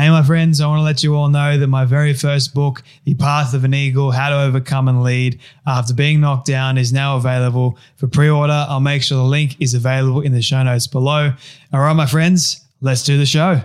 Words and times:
Hey, 0.00 0.08
my 0.08 0.22
friends, 0.22 0.62
I 0.62 0.66
want 0.66 0.78
to 0.78 0.82
let 0.82 1.02
you 1.02 1.14
all 1.14 1.28
know 1.28 1.58
that 1.58 1.66
my 1.66 1.84
very 1.84 2.14
first 2.14 2.54
book, 2.54 2.82
The 3.04 3.12
Path 3.12 3.52
of 3.52 3.64
an 3.64 3.74
Eagle 3.74 4.12
How 4.12 4.30
to 4.30 4.44
Overcome 4.44 4.88
and 4.88 5.02
Lead 5.02 5.38
After 5.66 5.92
Being 5.92 6.22
Knocked 6.22 6.46
Down, 6.46 6.78
is 6.78 6.90
now 6.90 7.18
available 7.18 7.76
for 7.96 8.06
pre 8.06 8.30
order. 8.30 8.64
I'll 8.66 8.80
make 8.80 9.02
sure 9.02 9.18
the 9.18 9.24
link 9.24 9.60
is 9.60 9.74
available 9.74 10.22
in 10.22 10.32
the 10.32 10.40
show 10.40 10.62
notes 10.62 10.86
below. 10.86 11.34
All 11.70 11.80
right, 11.80 11.92
my 11.92 12.06
friends, 12.06 12.66
let's 12.80 13.04
do 13.04 13.18
the 13.18 13.26
show. 13.26 13.60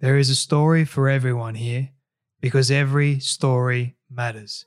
There 0.00 0.18
is 0.18 0.28
a 0.28 0.34
story 0.34 0.84
for 0.84 1.08
everyone 1.08 1.54
here 1.54 1.90
because 2.40 2.72
every 2.72 3.20
story 3.20 3.94
matters. 4.10 4.66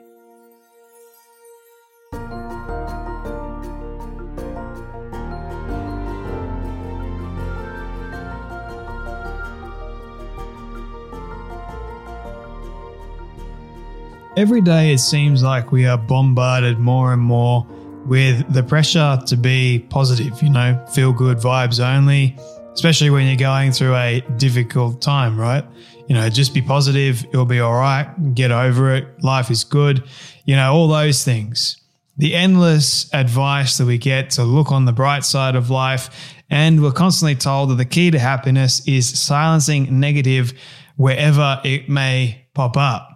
Every 14.41 14.61
day, 14.61 14.91
it 14.91 14.97
seems 14.97 15.43
like 15.43 15.71
we 15.71 15.85
are 15.85 15.99
bombarded 15.99 16.79
more 16.79 17.13
and 17.13 17.21
more 17.21 17.63
with 18.07 18.51
the 18.51 18.63
pressure 18.63 19.19
to 19.27 19.37
be 19.37 19.85
positive, 19.91 20.41
you 20.41 20.49
know, 20.49 20.83
feel 20.91 21.13
good 21.13 21.37
vibes 21.37 21.79
only, 21.79 22.35
especially 22.73 23.11
when 23.11 23.27
you're 23.27 23.35
going 23.35 23.71
through 23.71 23.95
a 23.95 24.21
difficult 24.37 24.99
time, 24.99 25.39
right? 25.39 25.63
You 26.07 26.15
know, 26.15 26.27
just 26.27 26.55
be 26.55 26.61
positive, 26.63 27.23
it'll 27.25 27.45
be 27.45 27.59
all 27.59 27.75
right, 27.75 28.33
get 28.33 28.49
over 28.49 28.95
it, 28.95 29.23
life 29.23 29.51
is 29.51 29.63
good, 29.63 30.09
you 30.45 30.55
know, 30.55 30.73
all 30.73 30.87
those 30.87 31.23
things. 31.23 31.79
The 32.17 32.33
endless 32.33 33.13
advice 33.13 33.77
that 33.77 33.85
we 33.85 33.99
get 33.99 34.31
to 34.31 34.43
look 34.43 34.71
on 34.71 34.85
the 34.85 34.91
bright 34.91 35.23
side 35.23 35.55
of 35.55 35.69
life, 35.69 36.33
and 36.49 36.81
we're 36.81 36.93
constantly 36.93 37.35
told 37.35 37.69
that 37.69 37.75
the 37.75 37.85
key 37.85 38.09
to 38.09 38.17
happiness 38.17 38.81
is 38.87 39.07
silencing 39.07 39.99
negative 39.99 40.53
wherever 40.95 41.61
it 41.63 41.89
may 41.89 42.47
pop 42.55 42.75
up 42.75 43.10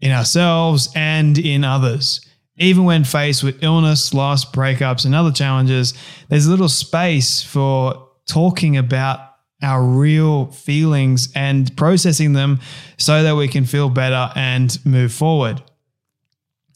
in 0.00 0.12
ourselves 0.12 0.88
and 0.94 1.38
in 1.38 1.64
others. 1.64 2.20
Even 2.56 2.84
when 2.84 3.04
faced 3.04 3.44
with 3.44 3.62
illness, 3.62 4.12
loss, 4.12 4.44
breakups, 4.44 5.04
and 5.04 5.14
other 5.14 5.30
challenges, 5.30 5.94
there's 6.28 6.46
a 6.46 6.50
little 6.50 6.68
space 6.68 7.42
for 7.42 8.08
talking 8.26 8.76
about 8.76 9.20
our 9.62 9.82
real 9.82 10.46
feelings 10.46 11.30
and 11.34 11.76
processing 11.76 12.32
them 12.32 12.60
so 12.96 13.22
that 13.22 13.36
we 13.36 13.48
can 13.48 13.64
feel 13.64 13.88
better 13.88 14.30
and 14.36 14.78
move 14.84 15.12
forward. 15.12 15.62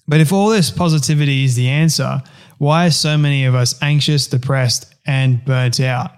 But 0.09 0.21
if 0.21 0.33
all 0.33 0.49
this 0.49 0.71
positivity 0.71 1.45
is 1.45 1.55
the 1.55 1.69
answer, 1.69 2.23
why 2.59 2.87
are 2.87 2.91
so 2.91 3.17
many 3.17 3.45
of 3.45 3.55
us 3.55 3.81
anxious, 3.83 4.27
depressed, 4.27 4.93
and 5.07 5.45
burnt 5.45 5.81
out? 5.81 6.13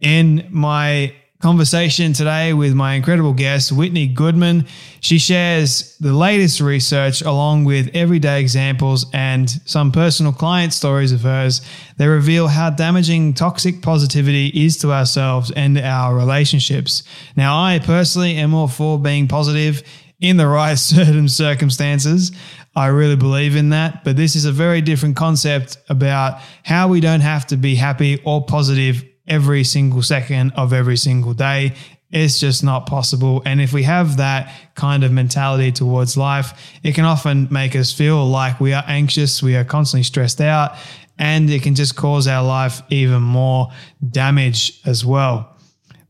In 0.00 0.46
my 0.50 1.14
conversation 1.40 2.12
today 2.12 2.52
with 2.52 2.74
my 2.74 2.94
incredible 2.94 3.32
guest, 3.32 3.70
Whitney 3.70 4.08
Goodman. 4.08 4.66
She 5.00 5.18
shares 5.18 5.96
the 5.98 6.12
latest 6.12 6.60
research 6.60 7.22
along 7.22 7.64
with 7.64 7.90
everyday 7.94 8.40
examples 8.40 9.06
and 9.12 9.48
some 9.64 9.92
personal 9.92 10.32
client 10.32 10.72
stories 10.72 11.12
of 11.12 11.20
hers 11.20 11.60
that 11.96 12.06
reveal 12.06 12.48
how 12.48 12.70
damaging 12.70 13.34
toxic 13.34 13.82
positivity 13.82 14.48
is 14.48 14.78
to 14.78 14.92
ourselves 14.92 15.52
and 15.52 15.78
our 15.78 16.16
relationships. 16.16 17.04
Now, 17.36 17.62
I 17.62 17.78
personally 17.78 18.34
am 18.34 18.52
all 18.52 18.66
for 18.66 18.98
being 18.98 19.28
positive 19.28 19.84
in 20.20 20.38
the 20.38 20.48
right 20.48 20.74
certain 20.78 21.28
circumstances. 21.28 22.32
I 22.74 22.86
really 22.88 23.16
believe 23.16 23.54
in 23.54 23.70
that. 23.70 24.02
But 24.02 24.16
this 24.16 24.34
is 24.34 24.44
a 24.44 24.52
very 24.52 24.80
different 24.80 25.16
concept 25.16 25.76
about 25.88 26.40
how 26.64 26.88
we 26.88 27.00
don't 27.00 27.20
have 27.20 27.46
to 27.48 27.56
be 27.56 27.76
happy 27.76 28.20
or 28.24 28.44
positive 28.44 29.04
every 29.28 29.64
single 29.64 30.02
second 30.02 30.52
of 30.56 30.72
every 30.72 30.96
single 30.96 31.34
day. 31.34 31.74
It's 32.10 32.40
just 32.40 32.64
not 32.64 32.86
possible. 32.86 33.42
And 33.44 33.60
if 33.60 33.72
we 33.72 33.82
have 33.82 34.16
that 34.16 34.52
kind 34.74 35.04
of 35.04 35.12
mentality 35.12 35.72
towards 35.72 36.16
life, 36.16 36.58
it 36.82 36.94
can 36.94 37.04
often 37.04 37.48
make 37.50 37.76
us 37.76 37.92
feel 37.92 38.26
like 38.26 38.60
we 38.60 38.72
are 38.72 38.84
anxious, 38.86 39.42
we 39.42 39.56
are 39.56 39.64
constantly 39.64 40.04
stressed 40.04 40.40
out, 40.40 40.76
and 41.18 41.50
it 41.50 41.62
can 41.62 41.74
just 41.74 41.96
cause 41.96 42.26
our 42.26 42.42
life 42.42 42.80
even 42.88 43.22
more 43.22 43.70
damage 44.10 44.80
as 44.86 45.04
well. 45.04 45.54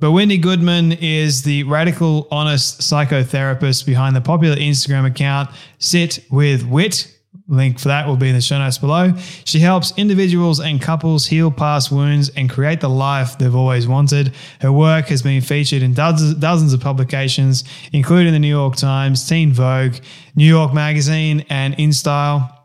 But 0.01 0.13
Whitney 0.13 0.39
Goodman 0.39 0.93
is 0.93 1.43
the 1.43 1.65
radical 1.65 2.29
honest 2.31 2.81
psychotherapist 2.81 3.85
behind 3.85 4.15
the 4.15 4.21
popular 4.21 4.55
Instagram 4.55 5.05
account 5.05 5.51
Sit 5.79 6.25
with 6.31 6.65
Whit, 6.65 7.18
Link 7.51 7.79
for 7.79 7.89
that 7.89 8.07
will 8.07 8.17
be 8.17 8.29
in 8.29 8.35
the 8.35 8.43
show 8.43 8.59
notes 8.59 8.77
below. 8.77 9.15
She 9.45 9.61
helps 9.61 9.95
individuals 9.97 10.61
and 10.61 10.83
couples 10.83 11.27
heal 11.27 11.51
past 11.51 11.91
wounds 11.91 12.29
and 12.31 12.51
create 12.51 12.81
the 12.81 12.91
life 12.91 13.39
they've 13.39 13.55
always 13.55 13.89
wanted. 13.89 14.35
Her 14.61 14.71
work 14.71 15.07
has 15.07 15.23
been 15.23 15.41
featured 15.41 15.83
in 15.83 15.95
dozens, 15.95 16.35
dozens 16.35 16.75
of 16.75 16.81
publications, 16.81 17.65
including 17.91 18.35
the 18.35 18.39
New 18.39 18.49
York 18.49 18.77
Times, 18.77 19.27
Teen 19.27 19.55
Vogue, 19.55 19.95
New 20.37 20.47
York 20.47 20.75
Magazine, 20.75 21.47
and 21.49 21.75
InStyle 21.77 22.58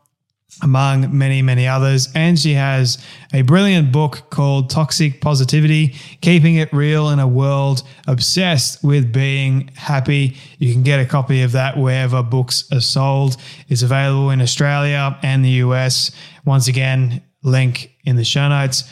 among 0.62 1.18
many, 1.18 1.42
many 1.42 1.68
others. 1.68 2.10
And 2.16 2.40
she 2.40 2.54
has 2.54 2.98
a 3.34 3.42
brilliant 3.42 3.92
book 3.92 4.30
called 4.30 4.70
Toxic 4.70 5.22
Positivity 5.22 5.96
Keeping 6.22 6.56
It 6.56 6.72
Real 6.74 7.10
in 7.10 7.20
a 7.20 7.28
World 7.28 7.84
Obsessed 8.08 8.84
with 8.84 9.12
Being 9.12 9.70
Happy. 9.76 10.38
You 10.60 10.72
can 10.74 10.84
get 10.84 11.00
a 11.00 11.06
copy 11.06 11.42
of 11.42 11.52
that 11.54 11.78
wherever 11.78 12.24
books 12.24 12.66
are 12.72 12.82
sold. 12.82 13.38
It's 13.68 13.82
available 13.82 14.30
in 14.30 14.42
Australia 14.42 15.18
and 15.24 15.44
the 15.44 15.50
US. 15.50 16.12
Once 16.46 16.68
again, 16.68 17.22
link 17.44 17.92
in 18.06 18.16
the 18.16 18.24
show 18.24 18.48
notes. 18.48 18.84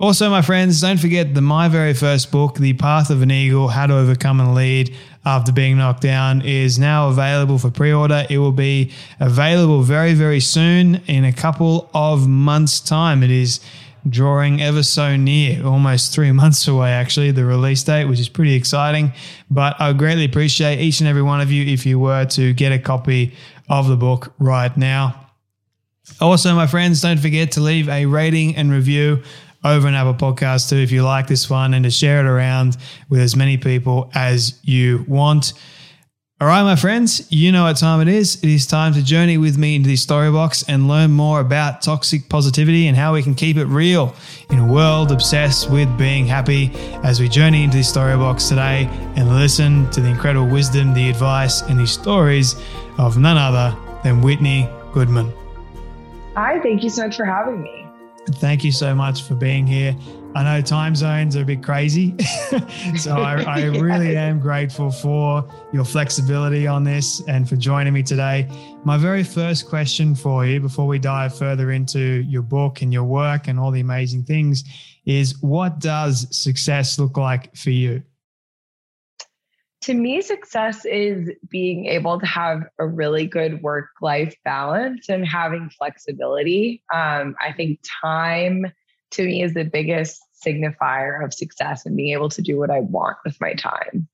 Also, 0.00 0.30
my 0.30 0.42
friends, 0.42 0.80
don't 0.80 1.00
forget 1.00 1.34
the 1.34 1.40
my 1.40 1.66
very 1.66 1.92
first 1.92 2.30
book, 2.30 2.54
The 2.54 2.72
Path 2.74 3.10
of 3.10 3.20
an 3.20 3.32
Eagle 3.32 3.66
How 3.66 3.88
to 3.88 3.96
Overcome 3.96 4.38
and 4.38 4.54
Lead 4.54 4.94
After 5.26 5.50
Being 5.50 5.76
Knocked 5.76 6.02
Down, 6.02 6.40
is 6.40 6.78
now 6.78 7.08
available 7.08 7.58
for 7.58 7.72
pre 7.72 7.92
order. 7.92 8.24
It 8.30 8.38
will 8.38 8.52
be 8.52 8.92
available 9.18 9.82
very, 9.82 10.14
very 10.14 10.38
soon 10.38 11.02
in 11.08 11.24
a 11.24 11.32
couple 11.32 11.90
of 11.94 12.28
months' 12.28 12.78
time. 12.78 13.24
It 13.24 13.32
is 13.32 13.58
drawing 14.08 14.62
ever 14.62 14.84
so 14.84 15.16
near, 15.16 15.66
almost 15.66 16.14
three 16.14 16.30
months 16.42 16.68
away, 16.68 16.92
actually, 16.92 17.32
the 17.32 17.44
release 17.44 17.82
date, 17.82 18.04
which 18.04 18.20
is 18.20 18.28
pretty 18.28 18.54
exciting. 18.54 19.12
But 19.50 19.80
I 19.80 19.92
greatly 19.94 20.26
appreciate 20.26 20.78
each 20.78 21.00
and 21.00 21.08
every 21.08 21.22
one 21.22 21.40
of 21.40 21.50
you 21.50 21.64
if 21.64 21.84
you 21.84 21.98
were 21.98 22.24
to 22.24 22.52
get 22.52 22.70
a 22.70 22.78
copy 22.78 23.34
of 23.68 23.88
the 23.88 23.96
book 23.96 24.32
right 24.38 24.76
now. 24.76 25.24
Also, 26.20 26.54
my 26.54 26.68
friends, 26.68 27.02
don't 27.02 27.18
forget 27.18 27.52
to 27.52 27.60
leave 27.60 27.88
a 27.88 28.06
rating 28.06 28.56
and 28.56 28.70
review 28.70 29.22
over 29.64 29.88
an 29.88 29.94
Apple 29.94 30.14
Podcast 30.14 30.70
too 30.70 30.76
if 30.76 30.90
you 30.90 31.02
like 31.02 31.26
this 31.26 31.50
one 31.50 31.74
and 31.74 31.84
to 31.84 31.90
share 31.90 32.20
it 32.20 32.26
around 32.26 32.76
with 33.08 33.20
as 33.20 33.34
many 33.34 33.56
people 33.56 34.10
as 34.14 34.58
you 34.62 35.04
want. 35.08 35.52
All 36.40 36.46
right, 36.46 36.62
my 36.62 36.76
friends, 36.76 37.26
you 37.32 37.50
know 37.50 37.64
what 37.64 37.78
time 37.78 38.00
it 38.00 38.06
is. 38.06 38.36
It 38.44 38.48
is 38.48 38.64
time 38.64 38.94
to 38.94 39.02
journey 39.02 39.38
with 39.38 39.58
me 39.58 39.74
into 39.74 39.88
the 39.88 39.96
story 39.96 40.30
box 40.30 40.62
and 40.68 40.86
learn 40.86 41.10
more 41.10 41.40
about 41.40 41.82
toxic 41.82 42.28
positivity 42.28 42.86
and 42.86 42.96
how 42.96 43.14
we 43.14 43.24
can 43.24 43.34
keep 43.34 43.56
it 43.56 43.64
real 43.64 44.14
in 44.48 44.60
a 44.60 44.72
world 44.72 45.10
obsessed 45.10 45.68
with 45.68 45.88
being 45.98 46.26
happy 46.26 46.70
as 47.02 47.18
we 47.18 47.28
journey 47.28 47.64
into 47.64 47.78
the 47.78 47.82
story 47.82 48.16
box 48.16 48.48
today 48.48 48.88
and 49.16 49.28
listen 49.30 49.90
to 49.90 50.00
the 50.00 50.06
incredible 50.06 50.46
wisdom, 50.46 50.94
the 50.94 51.10
advice, 51.10 51.62
and 51.62 51.80
the 51.80 51.86
stories 51.88 52.54
of 52.98 53.18
none 53.18 53.36
other 53.36 53.76
than 54.04 54.22
Whitney 54.22 54.68
Goodman. 54.92 55.32
Hi, 56.36 56.60
thank 56.60 56.84
you 56.84 56.90
so 56.90 57.08
much 57.08 57.16
for 57.16 57.24
having 57.24 57.62
me. 57.62 57.77
Thank 58.36 58.64
you 58.64 58.72
so 58.72 58.94
much 58.94 59.22
for 59.22 59.34
being 59.34 59.66
here. 59.66 59.96
I 60.34 60.44
know 60.44 60.60
time 60.60 60.94
zones 60.94 61.36
are 61.36 61.42
a 61.42 61.44
bit 61.44 61.62
crazy. 61.62 62.14
so 62.96 63.16
I, 63.16 63.42
I 63.42 63.64
really 63.78 64.16
am 64.16 64.38
grateful 64.38 64.90
for 64.90 65.48
your 65.72 65.84
flexibility 65.84 66.66
on 66.66 66.84
this 66.84 67.22
and 67.26 67.48
for 67.48 67.56
joining 67.56 67.92
me 67.92 68.02
today. 68.02 68.48
My 68.84 68.96
very 68.96 69.24
first 69.24 69.68
question 69.68 70.14
for 70.14 70.46
you 70.46 70.60
before 70.60 70.86
we 70.86 70.98
dive 70.98 71.36
further 71.36 71.72
into 71.72 71.98
your 71.98 72.42
book 72.42 72.82
and 72.82 72.92
your 72.92 73.04
work 73.04 73.48
and 73.48 73.58
all 73.58 73.70
the 73.70 73.80
amazing 73.80 74.24
things 74.24 74.64
is 75.06 75.40
what 75.42 75.78
does 75.78 76.28
success 76.36 76.98
look 76.98 77.16
like 77.16 77.54
for 77.56 77.70
you? 77.70 78.02
To 79.82 79.94
me, 79.94 80.20
success 80.22 80.84
is 80.84 81.30
being 81.48 81.86
able 81.86 82.18
to 82.18 82.26
have 82.26 82.64
a 82.78 82.86
really 82.86 83.26
good 83.26 83.62
work 83.62 83.90
life 84.02 84.34
balance 84.44 85.08
and 85.08 85.26
having 85.26 85.70
flexibility. 85.70 86.82
Um, 86.92 87.36
I 87.40 87.52
think 87.52 87.80
time 88.02 88.66
to 89.12 89.24
me 89.24 89.42
is 89.42 89.54
the 89.54 89.64
biggest 89.64 90.20
signifier 90.44 91.24
of 91.24 91.32
success 91.32 91.86
and 91.86 91.96
being 91.96 92.12
able 92.12 92.28
to 92.30 92.42
do 92.42 92.58
what 92.58 92.70
I 92.70 92.80
want 92.80 93.18
with 93.24 93.40
my 93.40 93.54
time. 93.54 94.08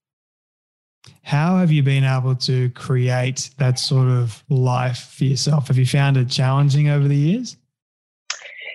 How 1.23 1.57
have 1.57 1.73
you 1.73 1.83
been 1.83 2.05
able 2.05 2.35
to 2.37 2.71
create 2.71 3.51
that 3.59 3.79
sort 3.79 4.09
of 4.09 4.45
life 4.49 5.15
for 5.17 5.25
yourself? 5.25 5.69
Have 5.69 5.79
you 5.79 5.87
found 5.87 6.17
it 6.17 6.29
challenging 6.29 6.89
over 6.89 7.09
the 7.09 7.17
years? 7.17 7.57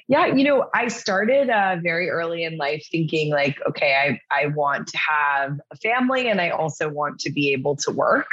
Yeah, 0.09 0.25
you 0.25 0.43
know, 0.43 0.67
I 0.73 0.87
started 0.87 1.51
uh, 1.51 1.77
very 1.83 2.09
early 2.09 2.43
in 2.43 2.57
life 2.57 2.83
thinking 2.91 3.31
like, 3.31 3.57
okay, 3.69 3.93
I 3.95 4.19
I 4.35 4.47
want 4.47 4.87
to 4.87 4.97
have 4.97 5.59
a 5.71 5.75
family 5.75 6.27
and 6.27 6.41
I 6.41 6.49
also 6.49 6.89
want 6.89 7.19
to 7.19 7.31
be 7.31 7.53
able 7.53 7.75
to 7.77 7.91
work, 7.91 8.25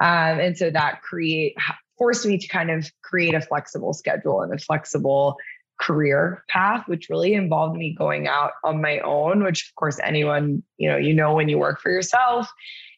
um, 0.00 0.38
and 0.38 0.56
so 0.56 0.70
that 0.70 1.00
create 1.00 1.56
forced 1.96 2.26
me 2.26 2.36
to 2.36 2.46
kind 2.46 2.70
of 2.70 2.90
create 3.02 3.34
a 3.34 3.40
flexible 3.40 3.94
schedule 3.94 4.42
and 4.42 4.52
a 4.52 4.58
flexible 4.58 5.36
career 5.80 6.44
path, 6.50 6.86
which 6.88 7.08
really 7.08 7.32
involved 7.32 7.78
me 7.78 7.94
going 7.96 8.28
out 8.28 8.52
on 8.62 8.82
my 8.82 8.98
own, 9.00 9.42
which 9.42 9.70
of 9.70 9.74
course 9.76 9.98
anyone, 10.04 10.62
you 10.76 10.90
know, 10.90 10.98
you 10.98 11.14
know 11.14 11.32
when 11.32 11.48
you 11.48 11.58
work 11.58 11.80
for 11.80 11.90
yourself, 11.90 12.50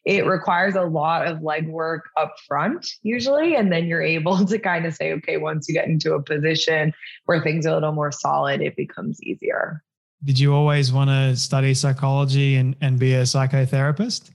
it 0.05 0.25
requires 0.25 0.75
a 0.75 0.81
lot 0.81 1.27
of 1.27 1.39
legwork 1.39 2.01
up 2.17 2.35
front 2.47 2.87
usually. 3.03 3.55
And 3.55 3.71
then 3.71 3.85
you're 3.85 4.01
able 4.01 4.45
to 4.45 4.59
kind 4.59 4.85
of 4.85 4.95
say, 4.95 5.13
okay, 5.13 5.37
once 5.37 5.67
you 5.67 5.73
get 5.73 5.87
into 5.87 6.13
a 6.13 6.21
position 6.21 6.93
where 7.25 7.41
things 7.41 7.65
are 7.65 7.71
a 7.71 7.73
little 7.75 7.91
more 7.91 8.11
solid, 8.11 8.61
it 8.61 8.75
becomes 8.75 9.21
easier. 9.23 9.83
Did 10.23 10.39
you 10.39 10.53
always 10.53 10.93
want 10.93 11.09
to 11.09 11.35
study 11.35 11.73
psychology 11.73 12.55
and, 12.55 12.75
and 12.79 12.99
be 12.99 13.13
a 13.15 13.23
psychotherapist? 13.23 14.31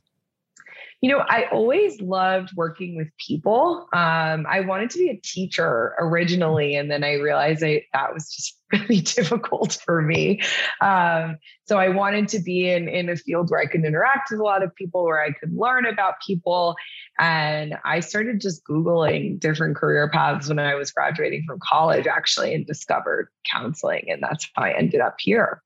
You 1.02 1.10
know, 1.10 1.18
I 1.18 1.44
always 1.52 2.00
loved 2.00 2.56
working 2.56 2.96
with 2.96 3.08
people. 3.18 3.86
Um, 3.92 4.46
I 4.48 4.60
wanted 4.60 4.90
to 4.90 4.98
be 4.98 5.10
a 5.10 5.20
teacher 5.22 5.94
originally, 5.98 6.74
and 6.74 6.90
then 6.90 7.04
I 7.04 7.14
realized 7.14 7.62
I, 7.62 7.84
that 7.92 8.14
was 8.14 8.30
just 8.34 8.58
really 8.72 9.02
difficult 9.02 9.78
for 9.84 10.00
me. 10.00 10.40
Um, 10.80 11.36
so 11.66 11.78
I 11.78 11.90
wanted 11.90 12.28
to 12.28 12.40
be 12.40 12.70
in, 12.70 12.88
in 12.88 13.10
a 13.10 13.16
field 13.16 13.50
where 13.50 13.60
I 13.60 13.66
could 13.66 13.84
interact 13.84 14.30
with 14.30 14.40
a 14.40 14.42
lot 14.42 14.62
of 14.62 14.74
people, 14.74 15.04
where 15.04 15.22
I 15.22 15.32
could 15.32 15.52
learn 15.54 15.84
about 15.84 16.14
people. 16.26 16.76
And 17.18 17.76
I 17.84 18.00
started 18.00 18.40
just 18.40 18.64
Googling 18.64 19.38
different 19.38 19.76
career 19.76 20.08
paths 20.08 20.48
when 20.48 20.58
I 20.58 20.74
was 20.76 20.90
graduating 20.90 21.44
from 21.46 21.58
college, 21.62 22.06
actually, 22.06 22.54
and 22.54 22.66
discovered 22.66 23.28
counseling. 23.52 24.06
And 24.08 24.22
that's 24.22 24.48
how 24.54 24.62
I 24.62 24.72
ended 24.72 25.00
up 25.00 25.16
here. 25.18 25.62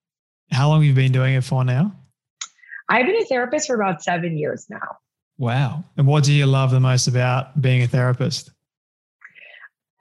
How 0.50 0.68
long 0.68 0.80
have 0.80 0.88
you 0.88 0.94
been 0.94 1.12
doing 1.12 1.34
it 1.34 1.44
for 1.44 1.64
now? 1.64 1.94
I've 2.88 3.06
been 3.06 3.16
a 3.16 3.24
therapist 3.24 3.68
for 3.68 3.76
about 3.76 4.02
seven 4.02 4.36
years 4.36 4.66
now. 4.68 4.98
Wow. 5.40 5.84
And 5.96 6.06
what 6.06 6.22
do 6.22 6.34
you 6.34 6.44
love 6.44 6.70
the 6.70 6.80
most 6.80 7.08
about 7.08 7.62
being 7.62 7.82
a 7.82 7.88
therapist? 7.88 8.50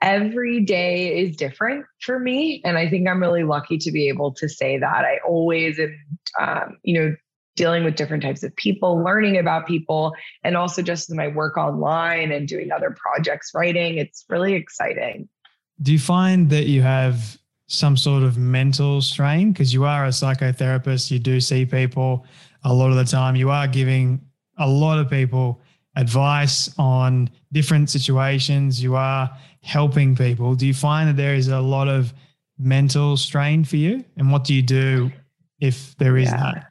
Every 0.02 0.60
day 0.60 1.18
is 1.18 1.34
different 1.34 1.86
for 2.02 2.18
me. 2.18 2.60
And 2.62 2.76
I 2.76 2.90
think 2.90 3.08
I'm 3.08 3.20
really 3.20 3.44
lucky 3.44 3.78
to 3.78 3.90
be 3.90 4.08
able 4.08 4.34
to 4.34 4.50
say 4.50 4.76
that. 4.76 5.04
I 5.06 5.18
always 5.26 5.80
am, 5.80 5.96
um, 6.38 6.78
you 6.82 7.00
know, 7.00 7.16
dealing 7.56 7.84
with 7.84 7.96
different 7.96 8.22
types 8.22 8.42
of 8.42 8.54
people, 8.56 9.02
learning 9.02 9.38
about 9.38 9.66
people, 9.66 10.12
and 10.44 10.58
also 10.58 10.82
just 10.82 11.10
my 11.10 11.28
work 11.28 11.56
online 11.56 12.32
and 12.32 12.46
doing 12.46 12.70
other 12.70 12.94
projects, 12.94 13.52
writing. 13.54 13.96
It's 13.96 14.26
really 14.28 14.52
exciting. 14.52 15.26
Do 15.80 15.92
you 15.92 15.98
find 15.98 16.50
that 16.50 16.66
you 16.66 16.82
have 16.82 17.38
some 17.66 17.96
sort 17.96 18.24
of 18.24 18.36
mental 18.36 19.00
strain? 19.00 19.52
Because 19.52 19.72
you 19.72 19.84
are 19.84 20.04
a 20.04 20.10
psychotherapist, 20.10 21.10
you 21.10 21.18
do 21.18 21.40
see 21.40 21.64
people 21.64 22.26
a 22.62 22.74
lot 22.74 22.90
of 22.90 22.96
the 22.96 23.04
time, 23.04 23.36
you 23.36 23.48
are 23.48 23.66
giving 23.66 24.20
a 24.60 24.68
lot 24.68 24.98
of 24.98 25.10
people 25.10 25.60
advice 25.96 26.72
on 26.78 27.28
different 27.52 27.90
situations. 27.90 28.80
You 28.80 28.94
are 28.94 29.30
helping 29.62 30.14
people. 30.14 30.54
Do 30.54 30.66
you 30.66 30.74
find 30.74 31.08
that 31.08 31.16
there 31.16 31.34
is 31.34 31.48
a 31.48 31.60
lot 31.60 31.88
of 31.88 32.14
mental 32.58 33.16
strain 33.16 33.64
for 33.64 33.76
you? 33.76 34.04
And 34.16 34.30
what 34.30 34.44
do 34.44 34.54
you 34.54 34.62
do 34.62 35.10
if 35.60 35.96
there 35.96 36.16
is 36.16 36.30
yeah. 36.30 36.36
that? 36.36 36.66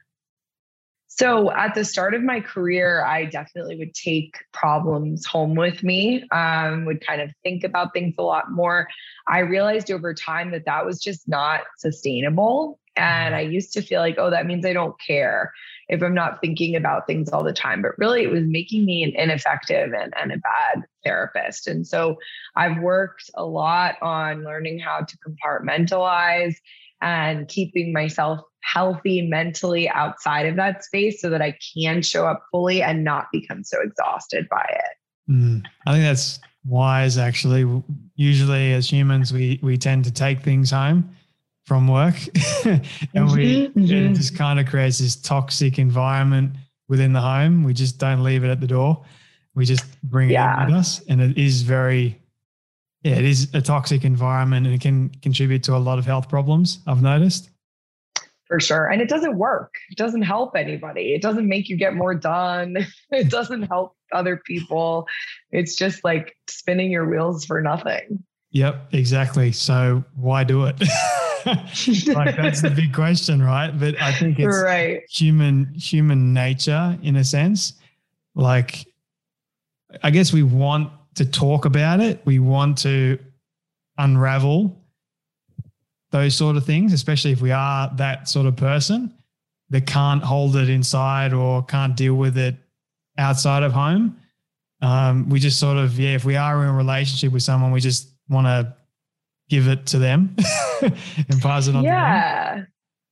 So 1.08 1.52
at 1.52 1.74
the 1.74 1.84
start 1.84 2.14
of 2.14 2.22
my 2.22 2.40
career, 2.40 3.04
I 3.04 3.26
definitely 3.26 3.76
would 3.76 3.92
take 3.92 4.36
problems 4.54 5.26
home 5.26 5.54
with 5.54 5.82
me, 5.82 6.26
um, 6.30 6.86
would 6.86 7.06
kind 7.06 7.20
of 7.20 7.30
think 7.42 7.62
about 7.62 7.92
things 7.92 8.14
a 8.16 8.22
lot 8.22 8.50
more. 8.50 8.88
I 9.28 9.40
realized 9.40 9.90
over 9.90 10.14
time 10.14 10.50
that 10.52 10.64
that 10.64 10.86
was 10.86 10.98
just 10.98 11.28
not 11.28 11.60
sustainable. 11.76 12.79
And 12.96 13.34
I 13.34 13.40
used 13.40 13.72
to 13.74 13.82
feel 13.82 14.00
like, 14.00 14.16
oh, 14.18 14.30
that 14.30 14.46
means 14.46 14.66
I 14.66 14.72
don't 14.72 14.96
care 15.00 15.52
if 15.88 16.02
I'm 16.02 16.14
not 16.14 16.40
thinking 16.40 16.76
about 16.76 17.06
things 17.06 17.30
all 17.30 17.44
the 17.44 17.52
time. 17.52 17.82
But 17.82 17.98
really, 17.98 18.22
it 18.22 18.30
was 18.30 18.44
making 18.46 18.84
me 18.84 19.02
an 19.02 19.12
ineffective 19.14 19.92
and, 19.92 20.12
and 20.20 20.32
a 20.32 20.38
bad 20.38 20.84
therapist. 21.04 21.66
And 21.66 21.86
so 21.86 22.16
I've 22.56 22.78
worked 22.78 23.30
a 23.34 23.44
lot 23.44 23.96
on 24.02 24.44
learning 24.44 24.80
how 24.80 25.00
to 25.00 25.18
compartmentalize 25.18 26.54
and 27.00 27.48
keeping 27.48 27.92
myself 27.92 28.40
healthy 28.62 29.22
mentally 29.22 29.88
outside 29.88 30.46
of 30.46 30.56
that 30.56 30.84
space 30.84 31.20
so 31.20 31.30
that 31.30 31.40
I 31.40 31.56
can 31.74 32.02
show 32.02 32.26
up 32.26 32.42
fully 32.50 32.82
and 32.82 33.04
not 33.04 33.26
become 33.32 33.64
so 33.64 33.78
exhausted 33.82 34.46
by 34.50 34.66
it. 34.68 35.32
Mm, 35.32 35.64
I 35.86 35.92
think 35.92 36.04
that's 36.04 36.40
wise 36.66 37.16
actually. 37.16 37.82
Usually 38.16 38.74
as 38.74 38.90
humans 38.90 39.32
we 39.32 39.58
we 39.62 39.78
tend 39.78 40.04
to 40.04 40.12
take 40.12 40.42
things 40.42 40.70
home 40.70 41.16
from 41.64 41.88
work. 41.88 42.14
And 42.64 42.82
mm-hmm, 43.14 43.34
we 43.34 43.68
mm-hmm. 43.68 44.12
it 44.12 44.14
just 44.14 44.36
kind 44.36 44.60
of 44.60 44.66
creates 44.66 44.98
this 44.98 45.16
toxic 45.16 45.78
environment 45.78 46.56
within 46.88 47.12
the 47.12 47.20
home. 47.20 47.64
We 47.64 47.72
just 47.72 47.98
don't 47.98 48.22
leave 48.22 48.44
it 48.44 48.50
at 48.50 48.60
the 48.60 48.66
door. 48.66 49.02
We 49.54 49.64
just 49.64 49.84
bring 50.02 50.30
yeah. 50.30 50.62
it 50.62 50.66
with 50.66 50.74
us. 50.74 51.00
And 51.08 51.20
it 51.20 51.38
is 51.38 51.62
very 51.62 52.20
yeah 53.02 53.14
it 53.14 53.24
is 53.24 53.48
a 53.54 53.62
toxic 53.62 54.04
environment 54.04 54.66
and 54.66 54.74
it 54.74 54.80
can 54.82 55.08
contribute 55.22 55.62
to 55.64 55.74
a 55.74 55.78
lot 55.78 55.98
of 55.98 56.04
health 56.04 56.28
problems 56.28 56.80
i've 56.86 57.02
noticed. 57.02 57.50
For 58.46 58.58
sure. 58.58 58.90
And 58.90 59.00
it 59.00 59.08
doesn't 59.08 59.38
work. 59.38 59.76
It 59.90 59.96
doesn't 59.96 60.22
help 60.22 60.56
anybody. 60.56 61.14
It 61.14 61.22
doesn't 61.22 61.48
make 61.48 61.68
you 61.68 61.76
get 61.76 61.94
more 61.94 62.16
done. 62.16 62.78
It 63.12 63.30
doesn't 63.30 63.62
help 63.62 63.94
other 64.12 64.42
people. 64.44 65.06
It's 65.52 65.76
just 65.76 66.02
like 66.02 66.34
spinning 66.48 66.90
your 66.90 67.08
wheels 67.08 67.44
for 67.44 67.62
nothing. 67.62 68.24
Yep 68.50 68.88
exactly. 68.92 69.52
So 69.52 70.04
why 70.16 70.42
do 70.44 70.64
it 70.64 70.76
like 72.14 72.36
that's 72.36 72.62
the 72.62 72.72
big 72.74 72.92
question, 72.92 73.42
right? 73.42 73.70
But 73.70 74.00
I 74.00 74.12
think 74.12 74.38
it's 74.38 74.62
right. 74.62 75.02
human 75.08 75.72
human 75.74 76.32
nature 76.32 76.98
in 77.02 77.16
a 77.16 77.24
sense. 77.24 77.74
Like 78.34 78.86
I 80.02 80.10
guess 80.10 80.32
we 80.32 80.42
want 80.42 80.92
to 81.14 81.24
talk 81.24 81.64
about 81.64 82.00
it. 82.00 82.20
We 82.24 82.38
want 82.38 82.78
to 82.78 83.18
unravel 83.98 84.76
those 86.10 86.34
sort 86.34 86.56
of 86.56 86.64
things, 86.64 86.92
especially 86.92 87.32
if 87.32 87.40
we 87.40 87.52
are 87.52 87.90
that 87.96 88.28
sort 88.28 88.46
of 88.46 88.56
person 88.56 89.14
that 89.70 89.86
can't 89.86 90.22
hold 90.22 90.56
it 90.56 90.68
inside 90.68 91.32
or 91.32 91.62
can't 91.64 91.96
deal 91.96 92.14
with 92.14 92.36
it 92.36 92.56
outside 93.18 93.62
of 93.62 93.72
home. 93.72 94.16
Um, 94.82 95.28
we 95.28 95.38
just 95.38 95.60
sort 95.60 95.76
of, 95.76 95.98
yeah, 95.98 96.14
if 96.14 96.24
we 96.24 96.36
are 96.36 96.62
in 96.62 96.70
a 96.70 96.72
relationship 96.72 97.32
with 97.32 97.42
someone, 97.42 97.70
we 97.70 97.80
just 97.80 98.08
want 98.28 98.46
to 98.46 98.74
give 99.50 99.68
it 99.68 99.84
to 99.84 99.98
them 99.98 100.34
and 100.80 101.42
pass 101.42 101.66
it 101.66 101.76
on 101.76 101.84
yeah. 101.84 102.62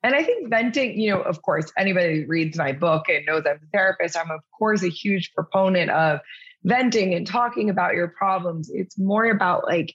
And 0.04 0.14
I 0.14 0.22
think 0.22 0.48
venting, 0.48 0.98
you 0.98 1.10
know, 1.10 1.20
of 1.20 1.42
course, 1.42 1.70
anybody 1.76 2.24
reads 2.24 2.56
my 2.56 2.72
book 2.72 3.08
and 3.08 3.26
knows 3.26 3.42
I'm 3.44 3.56
a 3.56 3.66
therapist, 3.72 4.16
I'm 4.16 4.30
of 4.30 4.40
course 4.56 4.82
a 4.84 4.88
huge 4.88 5.34
proponent 5.34 5.90
of 5.90 6.20
venting 6.62 7.14
and 7.14 7.26
talking 7.26 7.68
about 7.68 7.94
your 7.94 8.08
problems. 8.08 8.70
It's 8.72 8.96
more 8.96 9.24
about 9.24 9.64
like 9.64 9.94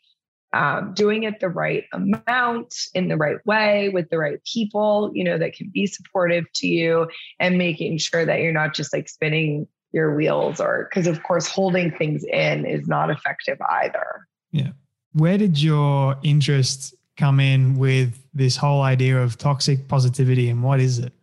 um, 0.52 0.94
doing 0.94 1.24
it 1.24 1.40
the 1.40 1.50
right 1.50 1.86
amount 1.94 2.76
in 2.94 3.08
the 3.08 3.18
right 3.18 3.44
way 3.46 3.90
with 3.90 4.10
the 4.10 4.18
right 4.18 4.44
people, 4.44 5.10
you 5.14 5.24
know, 5.24 5.38
that 5.38 5.54
can 5.54 5.72
be 5.74 5.88
supportive 5.88 6.46
to 6.56 6.68
you 6.68 7.08
and 7.40 7.58
making 7.58 7.98
sure 7.98 8.26
that 8.26 8.42
you're 8.42 8.52
not 8.52 8.76
just 8.76 8.94
like 8.94 9.10
spinning 9.10 9.68
your 9.94 10.16
wheels 10.16 10.60
or 10.60 10.88
because 10.90 11.08
of 11.08 11.24
course 11.24 11.48
holding 11.48 11.92
things 11.92 12.26
in 12.26 12.66
is 12.66 12.88
not 12.88 13.10
effective 13.10 13.58
either. 13.62 14.28
Yeah. 14.52 14.72
Where 15.14 15.38
did 15.38 15.62
your 15.62 16.18
interest 16.24 16.96
come 17.18 17.40
in 17.40 17.78
with 17.78 18.20
this 18.34 18.58
whole 18.58 18.82
idea 18.82 19.22
of 19.22 19.38
toxic 19.38 19.88
positivity 19.88 20.50
and 20.50 20.64
what 20.64 20.80
is 20.80 21.00
it? 21.00 21.14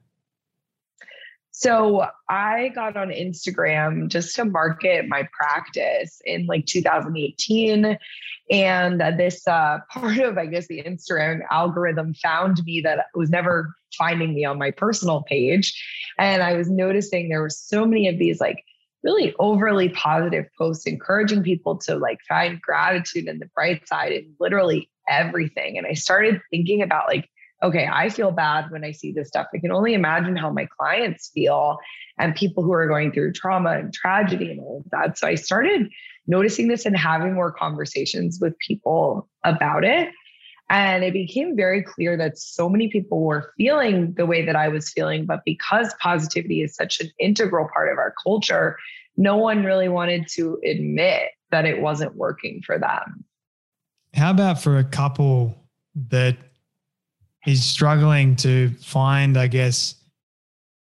So 1.60 2.06
I 2.30 2.68
got 2.74 2.96
on 2.96 3.08
Instagram 3.08 4.08
just 4.08 4.34
to 4.36 4.46
market 4.46 5.08
my 5.08 5.28
practice 5.38 6.22
in 6.24 6.46
like 6.46 6.64
2018. 6.64 7.98
And 8.50 9.00
this 9.18 9.46
uh, 9.46 9.80
part 9.90 10.18
of, 10.20 10.38
I 10.38 10.46
guess, 10.46 10.68
the 10.68 10.82
Instagram 10.82 11.40
algorithm 11.50 12.14
found 12.14 12.64
me 12.64 12.80
that 12.82 13.06
was 13.14 13.28
never 13.28 13.74
finding 13.98 14.34
me 14.34 14.46
on 14.46 14.58
my 14.58 14.70
personal 14.70 15.22
page. 15.24 15.78
And 16.18 16.42
I 16.42 16.54
was 16.54 16.70
noticing 16.70 17.28
there 17.28 17.42
were 17.42 17.50
so 17.50 17.84
many 17.84 18.08
of 18.08 18.18
these 18.18 18.40
like 18.40 18.64
really 19.02 19.34
overly 19.38 19.88
positive 19.90 20.46
posts 20.58 20.86
encouraging 20.86 21.42
people 21.42 21.78
to 21.78 21.96
like 21.96 22.18
find 22.28 22.60
gratitude 22.60 23.26
and 23.26 23.40
the 23.40 23.48
bright 23.54 23.86
side 23.88 24.12
in 24.12 24.34
literally 24.38 24.90
everything. 25.08 25.78
And 25.78 25.86
I 25.86 25.94
started 25.94 26.40
thinking 26.50 26.82
about 26.82 27.08
like, 27.08 27.28
okay, 27.62 27.88
I 27.90 28.08
feel 28.08 28.30
bad 28.30 28.70
when 28.70 28.84
I 28.84 28.92
see 28.92 29.12
this 29.12 29.28
stuff. 29.28 29.46
I 29.54 29.58
can 29.58 29.72
only 29.72 29.94
imagine 29.94 30.36
how 30.36 30.50
my 30.50 30.66
clients 30.78 31.30
feel 31.34 31.78
and 32.18 32.34
people 32.34 32.62
who 32.62 32.72
are 32.72 32.88
going 32.88 33.12
through 33.12 33.32
trauma 33.32 33.72
and 33.72 33.92
tragedy 33.92 34.50
and 34.50 34.60
all 34.60 34.82
of 34.84 34.90
that. 34.90 35.18
So 35.18 35.26
I 35.26 35.34
started 35.34 35.90
noticing 36.26 36.68
this 36.68 36.86
and 36.86 36.96
having 36.96 37.34
more 37.34 37.52
conversations 37.52 38.38
with 38.40 38.58
people 38.58 39.28
about 39.44 39.84
it. 39.84 40.10
And 40.70 41.02
it 41.02 41.12
became 41.12 41.56
very 41.56 41.82
clear 41.82 42.16
that 42.16 42.38
so 42.38 42.68
many 42.68 42.86
people 42.86 43.22
were 43.22 43.52
feeling 43.56 44.14
the 44.14 44.24
way 44.24 44.46
that 44.46 44.54
I 44.54 44.68
was 44.68 44.88
feeling. 44.88 45.26
But 45.26 45.44
because 45.44 45.92
positivity 46.00 46.62
is 46.62 46.76
such 46.76 47.00
an 47.00 47.10
integral 47.18 47.68
part 47.74 47.92
of 47.92 47.98
our 47.98 48.14
culture, 48.22 48.78
no 49.16 49.36
one 49.36 49.64
really 49.64 49.88
wanted 49.88 50.28
to 50.34 50.60
admit 50.64 51.30
that 51.50 51.66
it 51.66 51.82
wasn't 51.82 52.14
working 52.14 52.62
for 52.64 52.78
them. 52.78 53.24
How 54.14 54.30
about 54.30 54.62
for 54.62 54.78
a 54.78 54.84
couple 54.84 55.56
that 56.08 56.36
is 57.46 57.64
struggling 57.64 58.36
to 58.36 58.70
find, 58.80 59.36
I 59.36 59.48
guess, 59.48 59.96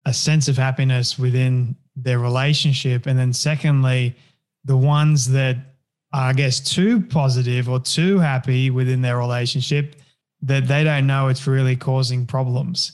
a 0.05 0.13
sense 0.13 0.49
of 0.49 0.57
happiness 0.57 1.17
within 1.21 1.77
their 1.95 2.19
relationship? 2.19 3.07
And 3.07 3.17
then, 3.17 3.33
secondly, 3.33 4.17
the 4.65 4.77
ones 4.77 5.31
that 5.31 5.68
I 6.13 6.33
guess, 6.33 6.61
too 6.61 7.03
positive 7.03 7.69
or 7.69 7.81
too 7.81 8.19
happy 8.19 8.71
within 8.71 9.03
their 9.03 9.19
relationship 9.19 9.97
that 10.43 10.69
they 10.69 10.85
don't 10.85 11.07
know 11.07 11.29
it's 11.29 11.47
really 11.47 11.77
causing 11.77 12.27
problems. 12.27 12.93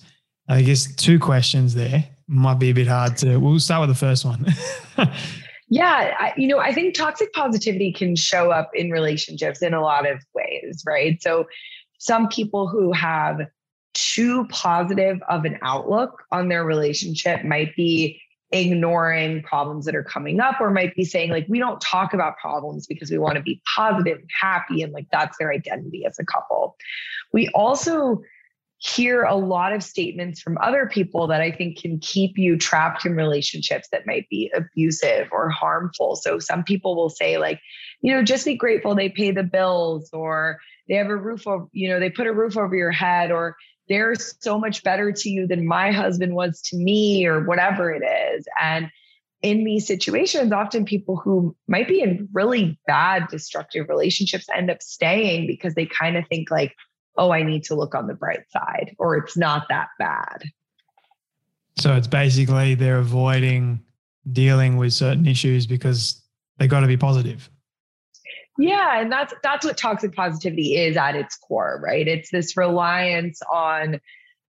I 0.49 0.63
guess 0.63 0.95
two 0.95 1.19
questions 1.19 1.75
there 1.75 2.05
might 2.27 2.59
be 2.59 2.71
a 2.71 2.75
bit 2.75 2.87
hard 2.87 3.17
to. 3.19 3.39
We'll 3.39 3.61
start 3.61 3.87
with 3.87 3.91
the 3.91 4.07
first 4.07 4.25
one. 4.25 4.47
yeah, 5.69 6.15
I, 6.19 6.33
you 6.37 6.49
know, 6.49 6.59
I 6.59 6.73
think 6.73 6.95
toxic 6.95 7.33
positivity 7.33 7.93
can 7.93 8.17
show 8.17 8.51
up 8.51 8.71
in 8.75 8.91
relationships 8.91 9.63
in 9.63 9.75
a 9.75 9.83
lot 9.83 10.11
of 10.11 10.21
ways, 10.35 10.83
right? 10.87 11.21
So, 11.23 11.47
some 11.99 12.29
people 12.29 12.69
who 12.69 12.93
have 12.93 13.41
too 13.95 14.47
positive 14.49 15.23
of 15.29 15.45
an 15.45 15.59
outlook 15.63 16.25
on 16.33 16.49
their 16.49 16.65
relationship 16.65 17.45
might 17.45 17.75
be 17.77 18.21
ignoring 18.55 19.43
problems 19.43 19.85
that 19.85 19.97
are 19.97 20.05
coming 20.05 20.41
up 20.41 20.61
or 20.61 20.71
might 20.71 20.95
be 20.95 21.05
saying 21.05 21.31
like 21.31 21.47
we 21.49 21.59
don't 21.59 21.81
talk 21.81 22.15
about 22.15 22.39
problems 22.39 22.87
because 22.87 23.11
we 23.11 23.19
want 23.19 23.37
to 23.37 23.43
be 23.43 23.61
positive 23.75 24.19
and 24.19 24.31
happy 24.41 24.83
and 24.83 24.93
like 24.93 25.07
that's 25.11 25.37
their 25.39 25.53
identity 25.53 26.05
as 26.07 26.19
a 26.19 26.25
couple. 26.25 26.77
We 27.33 27.49
also 27.49 28.23
hear 28.79 29.23
a 29.23 29.35
lot 29.35 29.73
of 29.73 29.83
statements 29.83 30.41
from 30.41 30.59
other 30.61 30.87
people 30.87 31.27
that 31.27 31.41
i 31.41 31.51
think 31.51 31.79
can 31.79 31.99
keep 32.01 32.37
you 32.37 32.59
trapped 32.59 33.07
in 33.07 33.15
relationships 33.15 33.89
that 33.91 34.07
might 34.07 34.29
be 34.29 34.53
abusive 34.55 35.29
or 35.33 35.49
harmful. 35.49 36.17
So 36.17 36.39
some 36.39 36.63
people 36.65 36.95
will 36.95 37.09
say 37.09 37.39
like 37.39 37.61
you 38.03 38.13
know 38.13 38.23
just 38.23 38.45
be 38.45 38.57
grateful 38.57 38.95
they 38.95 39.09
pay 39.09 39.31
the 39.31 39.43
bills 39.43 40.11
or 40.13 40.59
they 40.89 40.95
have 40.95 41.09
a 41.09 41.17
roof 41.17 41.47
over 41.47 41.67
you 41.73 41.89
know 41.89 42.01
they 42.01 42.11
put 42.11 42.27
a 42.27 42.33
roof 42.33 42.57
over 42.57 42.75
your 42.77 42.91
head 42.91 43.31
or 43.31 43.57
they're 43.89 44.15
so 44.15 44.59
much 44.59 44.83
better 44.83 45.13
to 45.13 45.29
you 45.29 45.47
than 45.47 45.67
my 45.67 45.93
husband 45.93 46.35
was 46.35 46.61
to 46.63 46.77
me 46.77 47.27
or 47.27 47.45
whatever 47.45 47.93
it 47.93 48.03
is. 48.35 48.47
And 48.61 48.91
in 49.43 49.65
these 49.65 49.87
situations 49.87 50.53
often 50.53 50.85
people 50.85 51.17
who 51.17 51.55
might 51.69 51.87
be 51.87 52.01
in 52.01 52.29
really 52.33 52.79
bad 52.87 53.29
destructive 53.29 53.89
relationships 53.89 54.47
end 54.55 54.71
up 54.71 54.83
staying 54.83 55.47
because 55.47 55.75
they 55.75 55.85
kind 55.87 56.17
of 56.17 56.27
think 56.29 56.51
like 56.51 56.75
oh 57.19 57.31
i 57.31 57.43
need 57.43 57.63
to 57.63 57.75
look 57.75 57.95
on 57.95 58.07
the 58.07 58.15
bright 58.15 58.51
side 58.51 58.95
or 58.99 59.17
it's 59.17 59.37
not 59.37 59.67
that 59.69 59.89
bad. 59.99 60.45
So 61.79 61.95
it's 61.95 62.07
basically 62.07 62.75
they're 62.75 62.99
avoiding 62.99 63.83
dealing 64.33 64.79
with 64.79 64.95
certain 64.95 65.27
issues 65.27 65.67
because 65.67 66.23
they 66.59 66.67
got 66.67 66.81
to 66.81 66.87
be 66.87 66.97
positive 66.97 67.51
yeah, 68.59 69.01
and 69.01 69.11
that's 69.11 69.35
that's 69.43 69.65
what 69.65 69.77
toxic 69.77 70.15
positivity 70.15 70.77
is 70.77 70.97
at 70.97 71.17
its 71.17 71.37
core, 71.37 71.81
right? 71.83 72.07
It's 72.07 72.31
this 72.31 72.57
reliance 72.57 73.41
on 73.51 74.01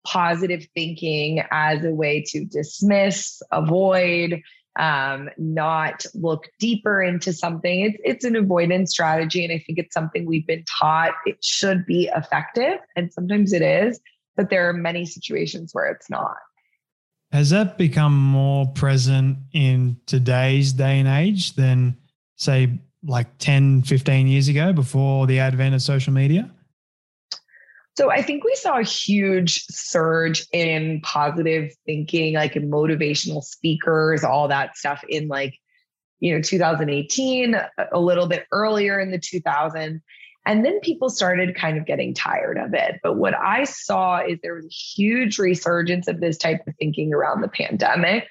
positive 0.06 0.68
thinking 0.76 1.44
as 1.52 1.84
a 1.84 1.92
way 1.92 2.24
to 2.28 2.46
dismiss, 2.46 3.42
avoid, 3.52 4.42
um, 4.78 5.30
not 5.38 6.06
look 6.14 6.48
deeper 6.60 7.02
into 7.02 7.34
something. 7.34 7.82
It's 7.82 7.98
it's 8.04 8.26
an 8.26 8.36
avoidance 8.36 8.92
strategy, 8.92 9.44
and 9.44 9.54
I 9.54 9.64
think 9.66 9.80
it's 9.80 9.94
something 9.94 10.26
we've 10.26 10.48
been 10.48 10.66
taught 10.66 11.14
it 11.26 11.44
should 11.44 11.86
be 11.86 12.10
effective, 12.16 12.80
and 12.96 13.12
sometimes 13.12 13.54
it 13.54 13.62
is, 13.62 14.00
but 14.36 14.50
there 14.50 14.70
are 14.70 14.74
many 14.74 15.06
situations 15.06 15.72
where 15.74 15.88
it's 15.88 16.10
not. 16.10 16.38
Has 17.32 17.50
that 17.50 17.78
become 17.78 18.16
more 18.16 18.68
present 18.68 19.40
in 19.52 19.98
today's 20.06 20.74
day 20.74 21.00
and 21.00 21.08
age 21.08 21.56
than, 21.56 21.98
say, 22.36 22.80
like 23.06 23.38
10, 23.38 23.84
15 23.84 24.28
years 24.28 24.48
ago 24.48 24.74
before 24.74 25.28
the 25.28 25.40
advent 25.40 25.76
of 25.76 25.82
social 25.82 26.14
media? 26.14 26.50
So 27.98 28.12
I 28.12 28.22
think 28.22 28.44
we 28.44 28.56
saw 28.56 28.80
a 28.80 28.84
huge 28.84 29.64
surge 29.68 30.46
in 30.52 31.00
positive 31.02 31.72
thinking, 31.86 32.34
like 32.34 32.56
in 32.58 32.70
motivational 32.70 33.42
speakers, 33.42 34.24
all 34.24 34.50
that 34.50 34.76
stuff 34.78 35.04
in 35.08 35.30
like, 35.30 35.56
you 36.20 36.34
know, 36.34 36.42
2018, 36.42 37.56
a 37.94 38.00
little 38.00 38.28
bit 38.28 38.48
earlier 38.52 39.00
in 39.00 39.12
the 39.12 39.20
2000s. 39.20 40.02
And 40.48 40.66
then 40.66 40.80
people 40.82 41.10
started 41.10 41.56
kind 41.56 41.78
of 41.78 41.86
getting 41.86 42.14
tired 42.14 42.58
of 42.58 42.74
it. 42.74 43.00
But 43.02 43.16
what 43.16 43.34
I 43.34 43.64
saw 43.64 44.20
is 44.20 44.40
there 44.44 44.56
was 44.56 44.66
a 44.66 44.70
huge 44.70 45.40
resurgence 45.40 46.08
of 46.08 46.20
this 46.20 46.38
type 46.38 46.68
of 46.68 46.76
thinking 46.78 47.14
around 47.14 47.42
the 47.42 47.48
pandemic 47.48 48.28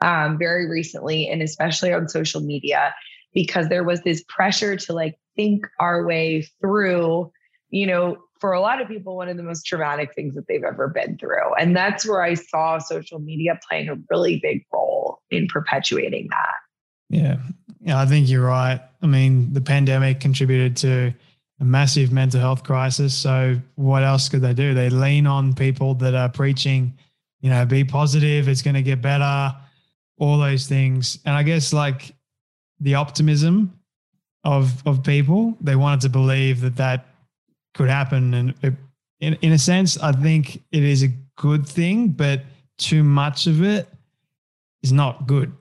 um, 0.00 0.38
very 0.38 0.68
recently, 0.68 1.28
and 1.28 1.42
especially 1.42 1.92
on 1.92 2.08
social 2.08 2.40
media 2.40 2.94
because 3.32 3.68
there 3.68 3.84
was 3.84 4.02
this 4.02 4.22
pressure 4.28 4.76
to 4.76 4.92
like 4.92 5.18
think 5.36 5.66
our 5.80 6.04
way 6.04 6.42
through, 6.60 7.30
you 7.70 7.86
know, 7.86 8.18
for 8.40 8.52
a 8.52 8.60
lot 8.60 8.80
of 8.80 8.88
people, 8.88 9.16
one 9.16 9.28
of 9.28 9.36
the 9.36 9.42
most 9.42 9.64
traumatic 9.64 10.14
things 10.14 10.34
that 10.34 10.48
they've 10.48 10.64
ever 10.64 10.88
been 10.88 11.16
through. 11.16 11.54
And 11.54 11.76
that's 11.76 12.06
where 12.06 12.22
I 12.22 12.34
saw 12.34 12.78
social 12.78 13.20
media 13.20 13.58
playing 13.68 13.88
a 13.88 13.96
really 14.10 14.40
big 14.42 14.64
role 14.72 15.20
in 15.30 15.46
perpetuating 15.46 16.28
that. 16.30 16.54
Yeah. 17.08 17.36
Yeah, 17.80 18.00
I 18.00 18.06
think 18.06 18.28
you're 18.28 18.46
right. 18.46 18.80
I 19.00 19.06
mean, 19.06 19.52
the 19.52 19.60
pandemic 19.60 20.20
contributed 20.20 20.76
to 20.78 21.12
a 21.60 21.64
massive 21.64 22.12
mental 22.12 22.40
health 22.40 22.64
crisis. 22.64 23.14
So 23.14 23.60
what 23.76 24.02
else 24.02 24.28
could 24.28 24.42
they 24.42 24.54
do? 24.54 24.74
They 24.74 24.90
lean 24.90 25.26
on 25.26 25.54
people 25.54 25.94
that 25.94 26.14
are 26.14 26.28
preaching, 26.28 26.96
you 27.40 27.50
know, 27.50 27.64
be 27.64 27.84
positive, 27.84 28.48
it's 28.48 28.62
going 28.62 28.74
to 28.74 28.82
get 28.82 29.00
better, 29.02 29.54
all 30.18 30.38
those 30.38 30.66
things. 30.66 31.18
And 31.24 31.34
I 31.34 31.42
guess 31.42 31.72
like 31.72 32.14
the 32.82 32.94
optimism 32.94 33.78
of 34.44 34.86
of 34.86 35.02
people. 35.02 35.56
They 35.60 35.76
wanted 35.76 36.00
to 36.02 36.08
believe 36.08 36.60
that 36.60 36.76
that 36.76 37.06
could 37.74 37.88
happen, 37.88 38.34
and 38.34 38.54
it, 38.62 38.74
in 39.20 39.34
in 39.42 39.52
a 39.52 39.58
sense, 39.58 39.98
I 39.98 40.12
think 40.12 40.62
it 40.72 40.82
is 40.82 41.02
a 41.02 41.08
good 41.36 41.66
thing, 41.66 42.08
but 42.08 42.42
too 42.78 43.04
much 43.04 43.46
of 43.46 43.62
it 43.62 43.88
is 44.82 44.92
not 44.92 45.26
good. 45.26 45.52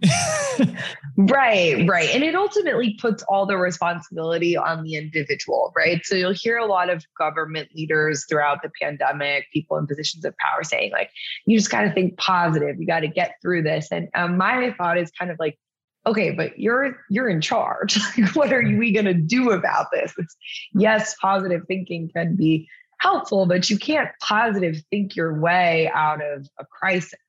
right, 1.17 1.87
right. 1.87 2.09
And 2.13 2.23
it 2.23 2.35
ultimately 2.35 2.95
puts 2.99 3.23
all 3.23 3.45
the 3.45 3.57
responsibility 3.57 4.57
on 4.57 4.83
the 4.83 4.95
individual, 4.95 5.71
right? 5.75 6.03
So 6.05 6.15
you'll 6.15 6.33
hear 6.33 6.57
a 6.57 6.65
lot 6.65 6.89
of 6.89 7.05
government 7.17 7.69
leaders 7.75 8.25
throughout 8.27 8.63
the 8.63 8.71
pandemic, 8.81 9.45
people 9.53 9.77
in 9.77 9.85
positions 9.85 10.25
of 10.25 10.35
power 10.37 10.63
saying, 10.63 10.91
like, 10.91 11.11
you 11.45 11.57
just 11.57 11.69
got 11.69 11.81
to 11.81 11.91
think 11.91 12.17
positive, 12.17 12.79
you 12.79 12.87
got 12.87 13.01
to 13.01 13.07
get 13.07 13.35
through 13.41 13.63
this. 13.63 13.89
And 13.91 14.09
um, 14.15 14.37
my 14.37 14.73
thought 14.77 14.97
is 14.97 15.11
kind 15.11 15.31
of 15.31 15.37
like, 15.39 15.57
okay, 16.05 16.31
but 16.31 16.57
you're 16.59 16.97
you're 17.09 17.29
in 17.29 17.41
charge. 17.41 17.99
what 18.33 18.51
are 18.51 18.63
we 18.63 18.91
going 18.91 19.05
to 19.05 19.13
do 19.13 19.51
about 19.51 19.87
this? 19.91 20.13
It's, 20.17 20.35
yes, 20.73 21.15
positive 21.21 21.63
thinking 21.67 22.09
can 22.13 22.35
be 22.35 22.67
helpful, 22.99 23.45
but 23.45 23.69
you 23.69 23.77
can't 23.77 24.09
positive 24.21 24.81
think 24.89 25.15
your 25.15 25.39
way 25.39 25.89
out 25.93 26.21
of 26.23 26.47
a 26.59 26.65
crisis. 26.65 27.19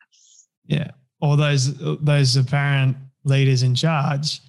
Yeah, 0.67 0.91
all 1.21 1.37
those 1.37 1.75
those 2.01 2.37
apparent 2.37 2.97
leaders 3.25 3.63
in 3.63 3.75
charge, 3.75 4.41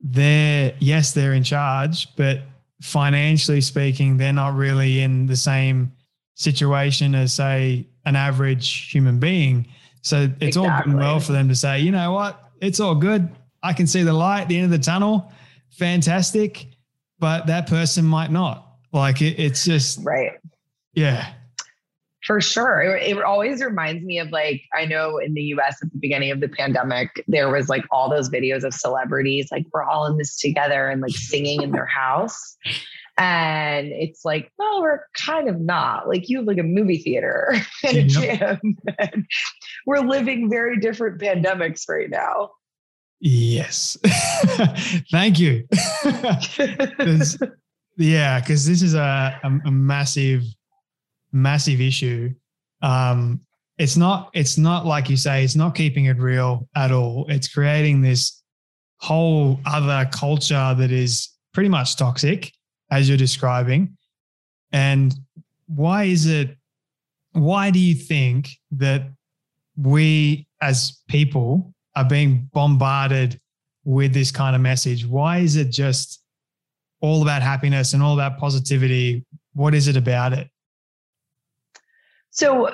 they're 0.00 0.74
yes, 0.78 1.12
they're 1.12 1.34
in 1.34 1.44
charge, 1.44 2.14
but 2.16 2.40
financially 2.80 3.60
speaking, 3.60 4.16
they're 4.16 4.32
not 4.32 4.54
really 4.54 5.00
in 5.00 5.26
the 5.26 5.36
same 5.36 5.92
situation 6.34 7.14
as 7.14 7.32
say 7.32 7.86
an 8.04 8.14
average 8.14 8.90
human 8.90 9.18
being. 9.18 9.66
So 10.02 10.30
it's 10.40 10.56
exactly. 10.56 10.70
all 10.70 10.84
going 10.84 10.96
well 10.96 11.20
for 11.20 11.32
them 11.32 11.48
to 11.48 11.56
say, 11.56 11.80
you 11.80 11.90
know 11.90 12.12
what, 12.12 12.50
it's 12.60 12.78
all 12.78 12.94
good. 12.94 13.28
I 13.62 13.72
can 13.72 13.86
see 13.86 14.02
the 14.02 14.12
light 14.12 14.42
at 14.42 14.48
the 14.48 14.56
end 14.56 14.66
of 14.66 14.70
the 14.70 14.84
tunnel. 14.84 15.32
Fantastic. 15.70 16.68
But 17.18 17.46
that 17.48 17.66
person 17.66 18.04
might 18.04 18.30
not. 18.30 18.64
Like 18.92 19.20
it, 19.20 19.38
it's 19.38 19.64
just 19.64 19.98
right. 20.04 20.32
Yeah. 20.94 21.32
For 22.24 22.40
sure. 22.40 22.80
It, 22.80 23.16
it, 23.16 23.22
always 23.22 23.62
reminds 23.62 24.04
me 24.04 24.18
of 24.18 24.30
like, 24.30 24.62
I 24.74 24.84
know 24.84 25.18
in 25.18 25.34
the 25.34 25.42
US 25.54 25.78
at 25.82 25.90
the 25.90 25.98
beginning 25.98 26.30
of 26.30 26.40
the 26.40 26.48
pandemic, 26.48 27.24
there 27.26 27.48
was 27.48 27.68
like 27.68 27.84
all 27.90 28.10
those 28.10 28.28
videos 28.28 28.64
of 28.64 28.74
celebrities, 28.74 29.48
like 29.50 29.66
we're 29.72 29.84
all 29.84 30.06
in 30.06 30.18
this 30.18 30.36
together 30.36 30.88
and 30.88 31.00
like 31.00 31.12
singing 31.12 31.62
in 31.62 31.70
their 31.70 31.86
house. 31.86 32.56
And 33.16 33.88
it's 33.88 34.24
like, 34.24 34.52
well, 34.58 34.80
we're 34.80 35.00
kind 35.14 35.48
of 35.48 35.60
not. 35.60 36.08
Like 36.08 36.28
you 36.28 36.38
have 36.38 36.46
like 36.46 36.58
a 36.58 36.62
movie 36.62 36.98
theater 36.98 37.56
and 37.84 37.96
a 37.96 38.04
gym. 38.04 38.78
And 38.98 39.26
we're 39.86 40.00
living 40.00 40.50
very 40.50 40.78
different 40.78 41.20
pandemics 41.20 41.88
right 41.88 42.10
now. 42.10 42.50
Yes. 43.20 43.96
Thank 45.10 45.38
you. 45.40 45.66
yeah, 47.96 48.40
because 48.40 48.66
this 48.66 48.82
is 48.82 48.94
a, 48.94 49.40
a, 49.42 49.58
a, 49.66 49.70
massive, 49.70 50.44
massive 51.32 51.80
issue. 51.80 52.32
Um, 52.80 53.40
it's 53.76 53.96
not, 53.96 54.30
it's 54.34 54.56
not 54.56 54.86
like 54.86 55.10
you 55.10 55.16
say, 55.16 55.42
it's 55.42 55.56
not 55.56 55.74
keeping 55.74 56.04
it 56.04 56.18
real 56.18 56.68
at 56.76 56.92
all. 56.92 57.26
It's 57.28 57.48
creating 57.52 58.02
this 58.02 58.42
whole 58.98 59.60
other 59.66 60.08
culture 60.12 60.74
that 60.76 60.90
is 60.90 61.28
pretty 61.52 61.68
much 61.68 61.96
toxic, 61.96 62.52
as 62.90 63.08
you're 63.08 63.18
describing. 63.18 63.96
And 64.72 65.14
why 65.66 66.04
is 66.04 66.26
it, 66.26 66.56
why 67.32 67.70
do 67.70 67.78
you 67.78 67.94
think 67.94 68.50
that 68.72 69.10
we 69.76 70.46
as 70.60 71.00
people 71.08 71.72
are 71.98 72.08
being 72.08 72.48
bombarded 72.52 73.40
with 73.84 74.14
this 74.14 74.30
kind 74.30 74.54
of 74.54 74.62
message? 74.62 75.04
Why 75.04 75.38
is 75.38 75.56
it 75.56 75.70
just 75.70 76.22
all 77.00 77.22
about 77.22 77.42
happiness 77.42 77.92
and 77.92 78.02
all 78.02 78.14
about 78.14 78.38
positivity? 78.38 79.24
What 79.54 79.74
is 79.74 79.88
it 79.88 79.96
about 79.96 80.32
it? 80.32 80.48
So 82.30 82.70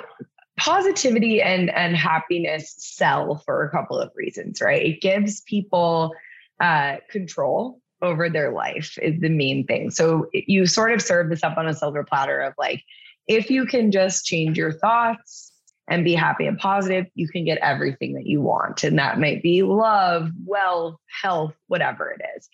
positivity 0.57 1.41
and 1.41 1.69
and 1.71 1.95
happiness 1.95 2.75
sell 2.77 3.41
for 3.45 3.63
a 3.63 3.71
couple 3.71 3.99
of 3.99 4.11
reasons, 4.15 4.61
right? 4.61 4.85
It 4.85 5.01
gives 5.01 5.41
people 5.41 6.13
uh, 6.59 6.97
control 7.09 7.81
over 8.01 8.29
their 8.29 8.51
life 8.51 8.97
is 9.01 9.19
the 9.21 9.29
main 9.29 9.65
thing. 9.65 9.89
So 9.89 10.27
you 10.33 10.67
sort 10.67 10.91
of 10.91 11.01
serve 11.01 11.29
this 11.29 11.43
up 11.43 11.57
on 11.57 11.67
a 11.67 11.73
silver 11.73 12.03
platter 12.03 12.41
of 12.41 12.53
like, 12.57 12.83
if 13.27 13.49
you 13.49 13.65
can 13.65 13.91
just 13.91 14.25
change 14.25 14.57
your 14.57 14.71
thoughts, 14.71 15.44
and 15.87 16.03
be 16.03 16.15
happy 16.15 16.47
and 16.47 16.57
positive, 16.57 17.05
you 17.15 17.27
can 17.27 17.45
get 17.45 17.57
everything 17.59 18.13
that 18.13 18.25
you 18.25 18.41
want. 18.41 18.83
And 18.83 18.97
that 18.97 19.19
might 19.19 19.43
be 19.43 19.61
love, 19.61 20.31
wealth, 20.45 20.97
health, 21.21 21.53
whatever 21.67 22.09
it 22.09 22.21
is. 22.37 22.49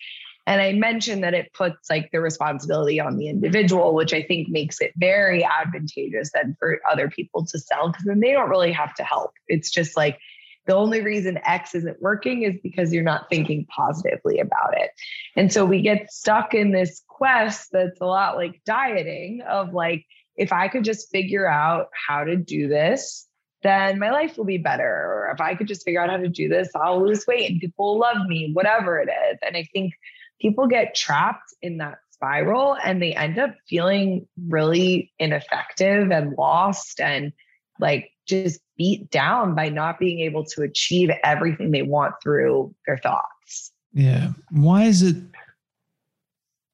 And 0.46 0.60
I 0.60 0.72
mentioned 0.72 1.22
that 1.22 1.34
it 1.34 1.52
puts 1.52 1.88
like 1.88 2.10
the 2.10 2.20
responsibility 2.20 3.00
on 3.00 3.16
the 3.16 3.28
individual, 3.28 3.94
which 3.94 4.12
I 4.12 4.22
think 4.22 4.48
makes 4.48 4.80
it 4.80 4.92
very 4.96 5.44
advantageous 5.44 6.30
then 6.34 6.56
for 6.58 6.80
other 6.90 7.08
people 7.08 7.46
to 7.46 7.58
sell 7.58 7.88
because 7.88 8.04
then 8.04 8.20
they 8.20 8.32
don't 8.32 8.50
really 8.50 8.72
have 8.72 8.94
to 8.96 9.04
help. 9.04 9.32
It's 9.46 9.70
just 9.70 9.96
like 9.96 10.18
the 10.66 10.74
only 10.74 11.00
reason 11.00 11.38
X 11.44 11.74
isn't 11.74 12.02
working 12.02 12.42
is 12.42 12.54
because 12.62 12.92
you're 12.92 13.02
not 13.02 13.28
thinking 13.30 13.66
positively 13.66 14.38
about 14.40 14.76
it. 14.76 14.90
And 15.36 15.52
so 15.52 15.64
we 15.64 15.80
get 15.80 16.12
stuck 16.12 16.54
in 16.54 16.72
this 16.72 17.02
quest 17.08 17.68
that's 17.72 18.00
a 18.00 18.06
lot 18.06 18.36
like 18.36 18.60
dieting 18.64 19.42
of 19.42 19.72
like, 19.72 20.04
if 20.36 20.52
I 20.52 20.68
could 20.68 20.84
just 20.84 21.10
figure 21.10 21.46
out 21.46 21.88
how 22.08 22.24
to 22.24 22.36
do 22.36 22.68
this, 22.68 23.28
then 23.62 23.98
my 23.98 24.10
life 24.10 24.36
will 24.36 24.44
be 24.44 24.58
better. 24.58 24.84
Or 24.84 25.30
if 25.32 25.40
I 25.40 25.54
could 25.54 25.68
just 25.68 25.84
figure 25.84 26.00
out 26.00 26.10
how 26.10 26.16
to 26.16 26.28
do 26.28 26.48
this, 26.48 26.70
I'll 26.74 27.04
lose 27.04 27.26
weight 27.26 27.50
and 27.50 27.60
people 27.60 27.94
will 27.94 28.00
love 28.00 28.26
me, 28.26 28.50
whatever 28.52 28.98
it 28.98 29.08
is. 29.30 29.38
And 29.46 29.56
I 29.56 29.68
think 29.72 29.92
people 30.40 30.66
get 30.66 30.94
trapped 30.94 31.54
in 31.62 31.78
that 31.78 31.98
spiral 32.10 32.76
and 32.84 33.00
they 33.00 33.14
end 33.14 33.38
up 33.38 33.54
feeling 33.68 34.26
really 34.48 35.12
ineffective 35.18 36.10
and 36.10 36.34
lost 36.36 37.00
and 37.00 37.32
like 37.80 38.10
just 38.26 38.60
beat 38.76 39.10
down 39.10 39.54
by 39.54 39.68
not 39.68 39.98
being 39.98 40.20
able 40.20 40.44
to 40.44 40.62
achieve 40.62 41.10
everything 41.24 41.70
they 41.70 41.82
want 41.82 42.14
through 42.22 42.74
their 42.86 42.98
thoughts. 42.98 43.72
Yeah. 43.92 44.30
Why 44.50 44.84
is 44.84 45.02
it? 45.02 45.16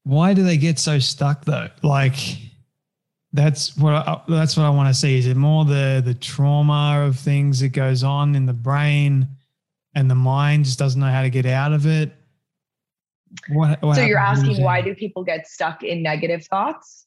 Why 0.03 0.33
do 0.33 0.43
they 0.43 0.57
get 0.57 0.79
so 0.79 0.99
stuck 0.99 1.45
though? 1.45 1.69
Like, 1.83 2.15
that's 3.33 3.77
what 3.77 3.93
I, 3.93 4.21
that's 4.27 4.57
what 4.57 4.63
I 4.63 4.69
want 4.69 4.89
to 4.89 4.93
see. 4.93 5.17
Is 5.17 5.27
it 5.27 5.37
more 5.37 5.65
the 5.65 6.01
the 6.03 6.13
trauma 6.13 7.03
of 7.05 7.17
things 7.17 7.59
that 7.59 7.69
goes 7.69 8.03
on 8.03 8.35
in 8.35 8.45
the 8.45 8.53
brain, 8.53 9.27
and 9.93 10.09
the 10.09 10.15
mind 10.15 10.65
just 10.65 10.79
doesn't 10.79 10.99
know 10.99 11.11
how 11.11 11.21
to 11.21 11.29
get 11.29 11.45
out 11.45 11.73
of 11.73 11.85
it? 11.85 12.11
What, 13.49 13.81
what 13.81 13.95
so 13.95 14.01
you're 14.01 14.17
asking 14.17 14.63
why 14.63 14.81
do 14.81 14.95
people 14.95 15.23
get 15.23 15.47
stuck 15.47 15.83
in 15.83 16.01
negative 16.01 16.45
thoughts? 16.45 17.05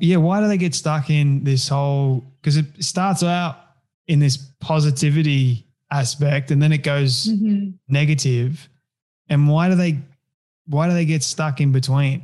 Yeah, 0.00 0.18
why 0.18 0.40
do 0.40 0.48
they 0.48 0.56
get 0.56 0.74
stuck 0.74 1.10
in 1.10 1.42
this 1.44 1.68
whole? 1.68 2.24
Because 2.40 2.56
it 2.56 2.66
starts 2.78 3.22
out 3.22 3.56
in 4.06 4.20
this 4.20 4.36
positivity 4.60 5.66
aspect, 5.90 6.50
and 6.50 6.62
then 6.62 6.72
it 6.72 6.84
goes 6.84 7.26
mm-hmm. 7.26 7.70
negative. 7.88 8.68
And 9.28 9.48
why 9.48 9.68
do 9.68 9.74
they 9.74 9.98
why 10.66 10.88
do 10.88 10.94
they 10.94 11.04
get 11.04 11.24
stuck 11.24 11.60
in 11.60 11.72
between? 11.72 12.22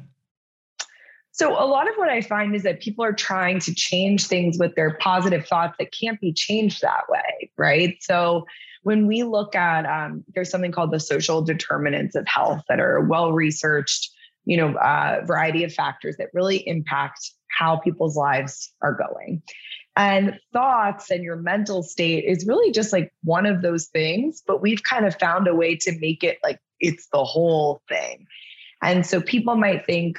So, 1.40 1.52
a 1.52 1.64
lot 1.64 1.88
of 1.88 1.94
what 1.94 2.10
I 2.10 2.20
find 2.20 2.54
is 2.54 2.64
that 2.64 2.82
people 2.82 3.02
are 3.02 3.14
trying 3.14 3.60
to 3.60 3.74
change 3.74 4.26
things 4.26 4.58
with 4.58 4.74
their 4.74 4.98
positive 5.00 5.46
thoughts 5.46 5.74
that 5.78 5.88
can't 5.90 6.20
be 6.20 6.34
changed 6.34 6.82
that 6.82 7.04
way, 7.08 7.50
right? 7.56 7.96
So, 8.02 8.44
when 8.82 9.06
we 9.06 9.22
look 9.22 9.54
at, 9.54 9.86
um, 9.86 10.22
there's 10.34 10.50
something 10.50 10.70
called 10.70 10.90
the 10.90 11.00
social 11.00 11.40
determinants 11.40 12.14
of 12.14 12.28
health 12.28 12.60
that 12.68 12.78
are 12.78 13.00
well 13.00 13.32
researched, 13.32 14.10
you 14.44 14.58
know, 14.58 14.74
uh, 14.74 15.22
variety 15.24 15.64
of 15.64 15.72
factors 15.72 16.14
that 16.18 16.28
really 16.34 16.58
impact 16.68 17.30
how 17.48 17.78
people's 17.78 18.18
lives 18.18 18.70
are 18.82 18.92
going. 18.92 19.42
And 19.96 20.38
thoughts 20.52 21.10
and 21.10 21.24
your 21.24 21.36
mental 21.36 21.82
state 21.82 22.26
is 22.26 22.44
really 22.46 22.70
just 22.70 22.92
like 22.92 23.14
one 23.24 23.46
of 23.46 23.62
those 23.62 23.86
things, 23.86 24.42
but 24.46 24.60
we've 24.60 24.82
kind 24.82 25.06
of 25.06 25.18
found 25.18 25.48
a 25.48 25.54
way 25.54 25.74
to 25.76 25.98
make 26.00 26.22
it 26.22 26.36
like 26.42 26.60
it's 26.80 27.08
the 27.14 27.24
whole 27.24 27.80
thing. 27.88 28.26
And 28.82 29.06
so 29.06 29.22
people 29.22 29.56
might 29.56 29.86
think, 29.86 30.18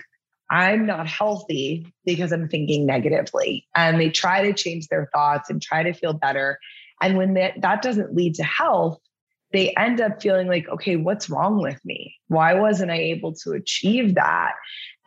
I'm 0.52 0.86
not 0.86 1.08
healthy 1.08 1.88
because 2.06 2.34
I'm 2.34 2.50
thinking 2.50 2.86
negatively. 2.86 3.66
And 3.74 4.00
they 4.00 4.10
try 4.10 4.44
to 4.44 4.54
change 4.54 4.90
their 4.90 5.10
thoughts 5.14 5.50
and 5.50 5.62
try 5.62 5.82
to 5.82 5.94
feel 5.94 6.12
better. 6.12 6.60
And 7.02 7.18
when 7.18 7.36
that, 7.36 7.62
that 7.62 7.82
doesn't 7.82 8.14
lead 8.14 8.36
to 8.36 8.44
health, 8.44 9.00
they 9.54 9.74
end 9.76 10.02
up 10.02 10.22
feeling 10.22 10.48
like, 10.48 10.68
okay, 10.68 10.98
what's 10.98 11.30
wrong 11.30 11.62
with 11.62 11.80
me? 11.86 12.16
Why 12.28 12.54
wasn't 12.54 12.92
I 12.92 12.98
able 12.98 13.34
to 13.44 13.54
achieve 13.54 14.16
that? 14.16 14.54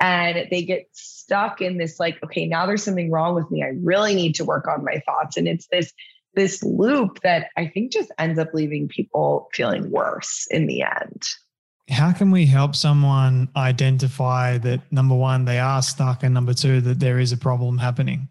And 0.01 0.49
they 0.51 0.65
get 0.65 0.87
stuck 0.93 1.61
in 1.61 1.77
this, 1.77 2.01
like, 2.01 2.23
okay, 2.25 2.47
now 2.47 2.67
there's 2.67 2.83
something 2.83 3.11
wrong 3.11 3.35
with 3.35 3.51
me. 3.51 3.63
I 3.63 3.73
really 3.83 4.15
need 4.15 4.35
to 4.37 4.45
work 4.45 4.67
on 4.67 4.85
my 4.85 5.03
thoughts. 5.07 5.37
And 5.37 5.47
it's 5.47 5.67
this 5.71 5.93
this 6.35 6.65
loop 6.65 7.21
that 7.21 7.47
I 7.57 7.69
think 7.69 7.93
just 7.93 8.11
ends 8.19 8.41
up 8.41 8.53
leaving 8.55 8.89
people 8.89 9.49
feeling 9.53 9.89
worse 9.93 10.49
in 10.51 10.67
the 10.67 10.83
end 10.83 11.23
how 11.91 12.13
can 12.13 12.31
we 12.31 12.47
help 12.47 12.75
someone 12.75 13.49
identify 13.57 14.59
that 14.59 14.81
number 14.91 15.15
one, 15.15 15.45
they 15.45 15.59
are 15.59 15.83
stuck, 15.83 16.23
and 16.23 16.33
number 16.33 16.55
two, 16.55 16.81
that 16.81 17.01
there 17.01 17.19
is 17.19 17.33
a 17.33 17.37
problem 17.37 17.79
happening? 17.79 18.29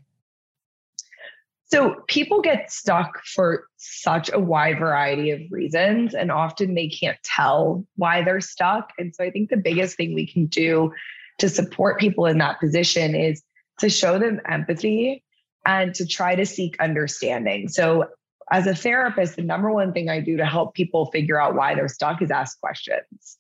So 1.66 2.04
people 2.08 2.42
get 2.42 2.72
stuck 2.72 3.24
for 3.26 3.66
such 3.78 4.32
a 4.32 4.40
wide 4.40 4.78
variety 4.78 5.32
of 5.32 5.42
reasons, 5.50 6.14
and 6.14 6.32
often 6.32 6.76
they 6.76 6.88
can't 6.88 7.18
tell 7.24 7.86
why 7.96 8.24
they're 8.24 8.42
stuck. 8.42 8.92
And 8.98 9.14
so 9.16 9.24
I 9.24 9.32
think 9.32 9.50
the 9.50 9.58
biggest 9.58 9.98
thing 9.98 10.14
we 10.14 10.28
can 10.28 10.46
do 10.48 10.92
to 11.40 11.50
support 11.50 12.00
people 12.00 12.28
in 12.28 12.38
that 12.40 12.60
position 12.60 13.16
is 13.16 13.42
to 13.80 13.90
show 13.90 14.20
them 14.20 14.40
empathy 14.48 15.24
and 15.66 15.96
to 15.96 16.06
try 16.06 16.36
to 16.36 16.46
seek 16.46 16.80
understanding. 16.80 17.70
So 17.70 18.06
as 18.52 18.68
a 18.68 18.76
therapist, 18.76 19.36
the 19.36 19.42
number 19.42 19.72
one 19.72 19.94
thing 19.94 20.10
I 20.10 20.20
do 20.20 20.38
to 20.38 20.46
help 20.46 20.74
people 20.74 21.08
figure 21.12 21.42
out 21.42 21.56
why 21.56 21.76
they're 21.76 21.88
stuck 21.88 22.22
is 22.22 22.32
ask 22.32 22.60
questions. 22.60 23.38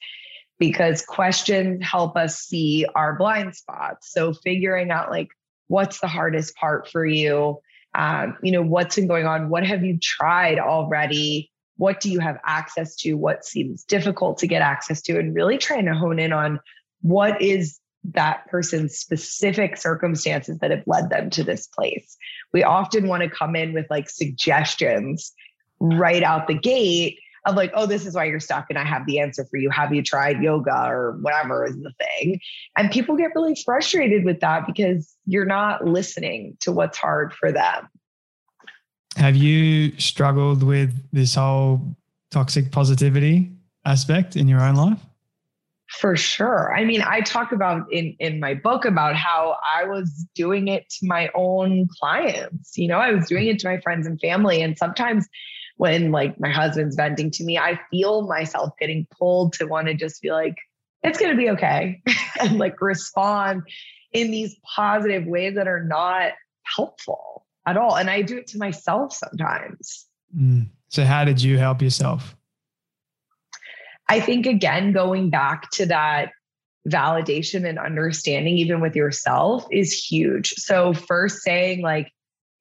Because 0.59 1.03
questions 1.03 1.83
help 1.83 2.15
us 2.15 2.39
see 2.39 2.85
our 2.95 3.15
blind 3.17 3.55
spots. 3.55 4.11
So 4.11 4.33
figuring 4.33 4.91
out 4.91 5.09
like 5.09 5.29
what's 5.67 5.99
the 5.99 6.07
hardest 6.07 6.55
part 6.55 6.89
for 6.89 7.05
you, 7.05 7.59
um, 7.95 8.37
you 8.41 8.51
know, 8.51 8.61
what's 8.61 8.95
been 8.95 9.07
going 9.07 9.25
on, 9.25 9.49
what 9.49 9.65
have 9.65 9.83
you 9.83 9.97
tried 10.01 10.59
already, 10.59 11.51
what 11.77 11.99
do 11.99 12.11
you 12.11 12.19
have 12.19 12.37
access 12.45 12.95
to, 12.97 13.15
what 13.15 13.43
seems 13.43 13.83
difficult 13.83 14.37
to 14.39 14.47
get 14.47 14.61
access 14.61 15.01
to, 15.01 15.17
and 15.17 15.35
really 15.35 15.57
trying 15.57 15.85
to 15.85 15.93
hone 15.93 16.19
in 16.19 16.31
on 16.31 16.59
what 17.01 17.41
is 17.41 17.79
that 18.03 18.47
person's 18.47 18.95
specific 18.97 19.77
circumstances 19.77 20.57
that 20.59 20.71
have 20.71 20.83
led 20.85 21.09
them 21.09 21.29
to 21.31 21.43
this 21.43 21.67
place. 21.67 22.17
We 22.51 22.63
often 22.63 23.07
want 23.07 23.23
to 23.23 23.29
come 23.29 23.55
in 23.55 23.73
with 23.73 23.85
like 23.89 24.09
suggestions 24.09 25.31
right 25.79 26.23
out 26.23 26.47
the 26.47 26.53
gate 26.53 27.17
of 27.45 27.55
like, 27.55 27.71
oh, 27.75 27.85
this 27.85 28.05
is 28.05 28.15
why 28.15 28.25
you're 28.25 28.39
stuck, 28.39 28.67
and 28.69 28.79
I 28.79 28.85
have 28.85 29.05
the 29.05 29.19
answer 29.19 29.45
for 29.49 29.57
you. 29.57 29.69
Have 29.69 29.93
you 29.93 30.01
tried 30.01 30.41
yoga 30.41 30.85
or 30.87 31.17
whatever 31.21 31.65
is 31.65 31.75
the 31.75 31.91
thing? 31.99 32.39
And 32.77 32.89
people 32.89 33.17
get 33.17 33.31
really 33.35 33.55
frustrated 33.65 34.23
with 34.23 34.39
that 34.39 34.65
because 34.65 35.13
you're 35.25 35.45
not 35.45 35.85
listening 35.85 36.57
to 36.61 36.71
what's 36.71 36.97
hard 36.97 37.33
for 37.33 37.51
them. 37.51 37.89
Have 39.17 39.35
you 39.35 39.97
struggled 39.99 40.63
with 40.63 40.93
this 41.11 41.35
whole 41.35 41.95
toxic 42.31 42.71
positivity 42.71 43.51
aspect 43.85 44.35
in 44.35 44.47
your 44.47 44.61
own 44.61 44.75
life? 44.75 44.99
For 45.99 46.15
sure. 46.15 46.73
I 46.75 46.85
mean, 46.85 47.01
I 47.01 47.21
talk 47.21 47.51
about 47.51 47.91
in 47.91 48.15
in 48.19 48.39
my 48.39 48.53
book 48.53 48.83
about 48.83 49.15
how 49.15 49.57
I 49.75 49.85
was 49.85 50.25
doing 50.33 50.67
it 50.67 50.89
to 50.99 51.07
my 51.07 51.29
own 51.35 51.87
clients. 51.99 52.77
You 52.77 52.87
know, 52.87 52.97
I 52.97 53.11
was 53.11 53.27
doing 53.27 53.47
it 53.47 53.59
to 53.59 53.67
my 53.67 53.79
friends 53.79 54.07
and 54.07 54.19
family 54.19 54.61
and 54.61 54.77
sometimes 54.77 55.27
when 55.77 56.11
like 56.11 56.39
my 56.39 56.49
husband's 56.49 56.95
venting 56.95 57.31
to 57.31 57.43
me, 57.43 57.57
I 57.57 57.79
feel 57.91 58.27
myself 58.27 58.73
getting 58.79 59.07
pulled 59.17 59.53
to 59.53 59.65
want 59.65 59.87
to 59.87 59.93
just 59.93 60.21
be 60.21 60.31
like 60.31 60.55
it's 61.03 61.19
going 61.19 61.31
to 61.31 61.37
be 61.37 61.49
okay 61.49 62.01
and 62.39 62.57
like 62.57 62.81
respond 62.81 63.63
in 64.13 64.31
these 64.31 64.55
positive 64.75 65.25
ways 65.25 65.55
that 65.55 65.67
are 65.67 65.83
not 65.83 66.33
helpful 66.63 67.45
at 67.65 67.77
all. 67.77 67.95
And 67.95 68.09
I 68.09 68.21
do 68.21 68.37
it 68.37 68.47
to 68.47 68.57
myself 68.57 69.13
sometimes. 69.13 70.05
Mm. 70.35 70.69
So, 70.89 71.03
how 71.03 71.25
did 71.25 71.41
you 71.41 71.57
help 71.57 71.81
yourself? 71.81 72.35
I 74.09 74.19
think, 74.19 74.45
again, 74.45 74.91
going 74.91 75.29
back 75.29 75.69
to 75.71 75.85
that 75.87 76.31
validation 76.87 77.67
and 77.67 77.79
understanding, 77.79 78.57
even 78.57 78.81
with 78.81 78.95
yourself, 78.95 79.65
is 79.71 79.93
huge. 79.93 80.53
So, 80.57 80.93
first 80.93 81.41
saying, 81.41 81.81
like, 81.81 82.11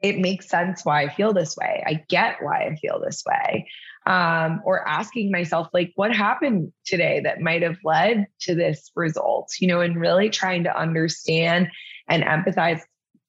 it 0.03 0.19
makes 0.19 0.49
sense 0.49 0.85
why 0.85 1.03
I 1.03 1.09
feel 1.15 1.33
this 1.33 1.57
way. 1.57 1.83
I 1.87 2.03
get 2.09 2.37
why 2.41 2.67
I 2.67 2.77
feel 2.77 3.01
this 3.01 3.23
way 3.27 3.67
um, 4.07 4.61
or 4.65 4.87
asking 4.87 5.31
myself 5.31 5.69
like 5.73 5.93
what 5.95 6.15
happened 6.15 6.73
today 6.85 7.21
that 7.21 7.41
might 7.41 7.63
have 7.63 7.77
led 7.85 8.27
to 8.41 8.55
this 8.55 8.91
result 8.97 9.53
you 9.61 9.69
know 9.69 9.81
and 9.81 10.01
really 10.01 10.29
trying 10.29 10.65
to 10.65 10.77
understand 10.77 11.69
and 12.09 12.25
empathize 12.25 12.81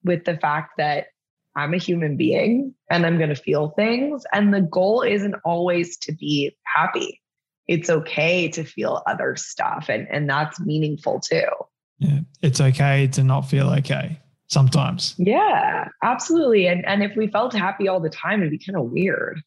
with 0.04 0.26
the 0.26 0.38
fact 0.38 0.72
that 0.78 1.08
i'm 1.56 1.74
a 1.74 1.78
human 1.78 2.18
being 2.18 2.74
and 2.90 3.06
i'm 3.06 3.18
going 3.18 3.30
to 3.30 3.36
feel 3.36 3.70
things 3.70 4.24
and 4.34 4.54
the 4.54 4.62
goal 4.62 5.02
isn't 5.02 5.36
always 5.46 5.98
to 5.98 6.12
be 6.14 6.56
happy 6.64 7.22
it's 7.68 7.90
okay 7.90 8.48
to 8.50 8.64
feel 8.64 9.02
other 9.08 9.36
stuff 9.36 9.88
and 9.90 10.08
and 10.10 10.30
that's 10.30 10.60
meaningful 10.60 11.20
too 11.20 11.46
yeah 12.00 12.20
it's 12.42 12.62
okay 12.62 13.08
to 13.08 13.24
not 13.24 13.42
feel 13.42 13.70
okay 13.70 14.20
sometimes 14.48 15.16
yeah 15.18 15.88
absolutely 16.04 16.68
and 16.68 16.86
and 16.86 17.04
if 17.04 17.16
we 17.16 17.28
felt 17.28 17.54
happy 17.54 17.88
all 17.88 18.00
the 18.00 18.10
time 18.10 18.42
it'd 18.42 18.52
be 18.52 18.60
kind 18.60 18.78
of 18.78 18.92
weird 18.92 19.42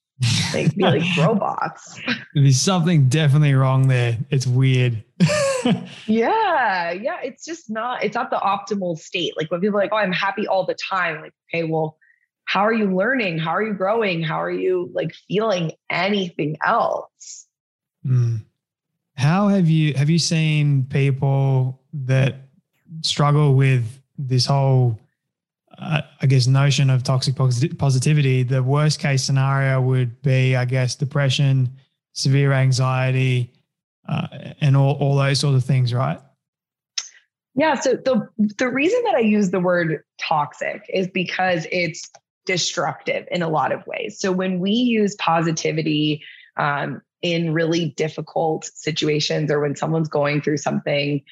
like 0.54 0.74
be 0.74 0.82
like 0.82 1.02
robots. 1.18 2.00
There's 2.34 2.60
something 2.60 3.08
definitely 3.08 3.54
wrong 3.54 3.88
there. 3.88 4.18
It's 4.30 4.46
weird. 4.46 5.04
yeah, 6.06 6.90
yeah. 6.92 7.18
It's 7.22 7.44
just 7.44 7.70
not. 7.70 8.02
It's 8.02 8.14
not 8.14 8.30
the 8.30 8.36
optimal 8.36 8.98
state. 8.98 9.34
Like 9.36 9.50
when 9.50 9.60
people 9.60 9.78
are 9.78 9.82
like, 9.82 9.92
"Oh, 9.92 9.96
I'm 9.96 10.12
happy 10.12 10.46
all 10.46 10.64
the 10.64 10.76
time." 10.88 11.20
Like, 11.20 11.34
okay, 11.52 11.64
well, 11.64 11.98
how 12.46 12.60
are 12.60 12.72
you 12.72 12.94
learning? 12.96 13.38
How 13.38 13.50
are 13.50 13.62
you 13.62 13.74
growing? 13.74 14.22
How 14.22 14.40
are 14.42 14.50
you 14.50 14.90
like 14.94 15.14
feeling 15.28 15.72
anything 15.90 16.56
else? 16.64 17.46
Mm. 18.06 18.44
How 19.16 19.48
have 19.48 19.68
you 19.68 19.94
have 19.94 20.10
you 20.10 20.18
seen 20.18 20.84
people 20.84 21.80
that 21.92 22.36
struggle 23.02 23.54
with 23.54 24.00
this 24.18 24.46
whole 24.46 24.98
uh, 25.78 26.00
I 26.22 26.26
guess, 26.26 26.46
notion 26.46 26.88
of 26.90 27.02
toxic 27.02 27.36
positivity, 27.36 28.42
the 28.42 28.62
worst 28.62 28.98
case 28.98 29.22
scenario 29.22 29.80
would 29.80 30.22
be, 30.22 30.56
I 30.56 30.64
guess, 30.64 30.94
depression, 30.94 31.70
severe 32.12 32.52
anxiety, 32.52 33.52
uh, 34.08 34.28
and 34.60 34.76
all, 34.76 34.94
all 34.94 35.16
those 35.16 35.40
sort 35.40 35.54
of 35.54 35.64
things, 35.64 35.92
right? 35.92 36.18
Yeah. 37.54 37.74
So 37.74 37.94
the 37.94 38.28
the 38.58 38.68
reason 38.68 39.02
that 39.04 39.14
I 39.14 39.20
use 39.20 39.50
the 39.50 39.60
word 39.60 40.02
toxic 40.18 40.82
is 40.92 41.08
because 41.08 41.66
it's 41.72 42.10
destructive 42.44 43.26
in 43.30 43.42
a 43.42 43.48
lot 43.48 43.72
of 43.72 43.86
ways. 43.86 44.18
So 44.18 44.30
when 44.30 44.60
we 44.60 44.70
use 44.70 45.14
positivity 45.16 46.22
um, 46.58 47.02
in 47.32 47.52
really 47.52 47.90
difficult 47.96 48.64
situations, 48.64 49.50
or 49.50 49.60
when 49.60 49.76
someone's 49.76 50.08
going 50.08 50.40
through 50.40 50.58
something 50.58 51.22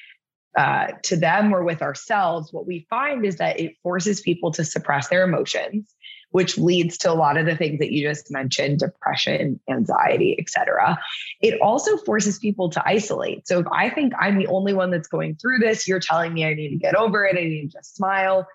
uh, 0.57 0.89
to 1.03 1.17
them 1.17 1.53
or 1.53 1.65
with 1.65 1.83
ourselves, 1.83 2.53
what 2.53 2.67
we 2.67 2.87
find 2.89 3.25
is 3.25 3.37
that 3.37 3.59
it 3.59 3.75
forces 3.83 4.21
people 4.21 4.53
to 4.53 4.65
suppress 4.65 5.09
their 5.09 5.25
emotions, 5.25 5.95
which 6.31 6.57
leads 6.59 6.97
to 6.99 7.11
a 7.11 7.15
lot 7.15 7.37
of 7.37 7.47
the 7.47 7.57
things 7.57 7.79
that 7.81 7.91
you 7.91 8.09
just 8.09 8.31
mentioned 8.31 8.79
depression, 8.79 9.59
anxiety, 9.69 10.37
etc. 10.39 10.99
It 11.41 11.61
also 11.61 11.97
forces 11.97 12.39
people 12.39 12.71
to 12.71 12.83
isolate. 12.87 13.49
So 13.49 13.61
if 13.61 13.67
I 13.73 13.91
think 13.91 14.13
I'm 14.19 14.39
the 14.39 14.47
only 14.47 14.75
one 14.75 14.91
that's 14.91 15.09
going 15.09 15.37
through 15.37 15.59
this, 15.59 15.89
you're 15.89 16.01
telling 16.01 16.33
me 16.33 16.45
I 16.45 16.55
need 16.55 16.71
to 16.71 16.77
get 16.77 16.95
over 16.95 17.25
it, 17.25 17.37
I 17.37 17.43
need 17.43 17.71
to 17.71 17.79
just 17.79 17.97
smile. 17.97 18.47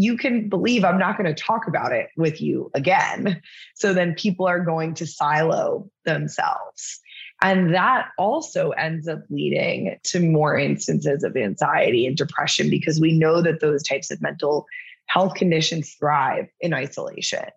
You 0.00 0.16
can 0.16 0.48
believe 0.48 0.84
I'm 0.84 0.98
not 0.98 1.18
going 1.18 1.32
to 1.32 1.42
talk 1.42 1.66
about 1.66 1.92
it 1.92 2.08
with 2.16 2.40
you 2.40 2.70
again. 2.72 3.42
So 3.74 3.92
then 3.92 4.14
people 4.14 4.46
are 4.46 4.60
going 4.64 4.94
to 4.94 5.06
silo 5.06 5.90
themselves. 6.04 7.00
And 7.42 7.74
that 7.74 8.08
also 8.16 8.70
ends 8.70 9.06
up 9.06 9.20
leading 9.28 9.96
to 10.04 10.20
more 10.20 10.56
instances 10.56 11.22
of 11.22 11.36
anxiety 11.36 12.06
and 12.06 12.16
depression 12.16 12.70
because 12.70 13.00
we 13.00 13.12
know 13.12 13.42
that 13.42 13.60
those 13.60 13.82
types 13.82 14.10
of 14.10 14.20
mental 14.20 14.66
health 15.06 15.34
conditions 15.34 15.94
thrive 15.94 16.46
in 16.60 16.74
isolation. 16.74 17.48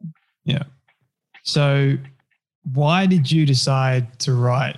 Yeah. 0.43 0.63
So, 1.43 1.97
why 2.73 3.05
did 3.07 3.31
you 3.31 3.45
decide 3.45 4.19
to 4.19 4.33
write 4.33 4.77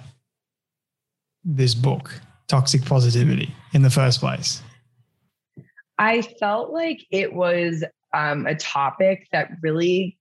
this 1.44 1.76
book, 1.76 2.22
Toxic 2.48 2.86
Positivity, 2.86 3.54
in 3.74 3.82
the 3.82 3.90
first 3.90 4.20
place? 4.20 4.62
I 5.98 6.22
felt 6.22 6.72
like 6.72 7.06
it 7.12 7.34
was 7.34 7.84
um, 8.14 8.46
a 8.46 8.56
topic 8.56 9.28
that 9.32 9.50
really 9.62 10.18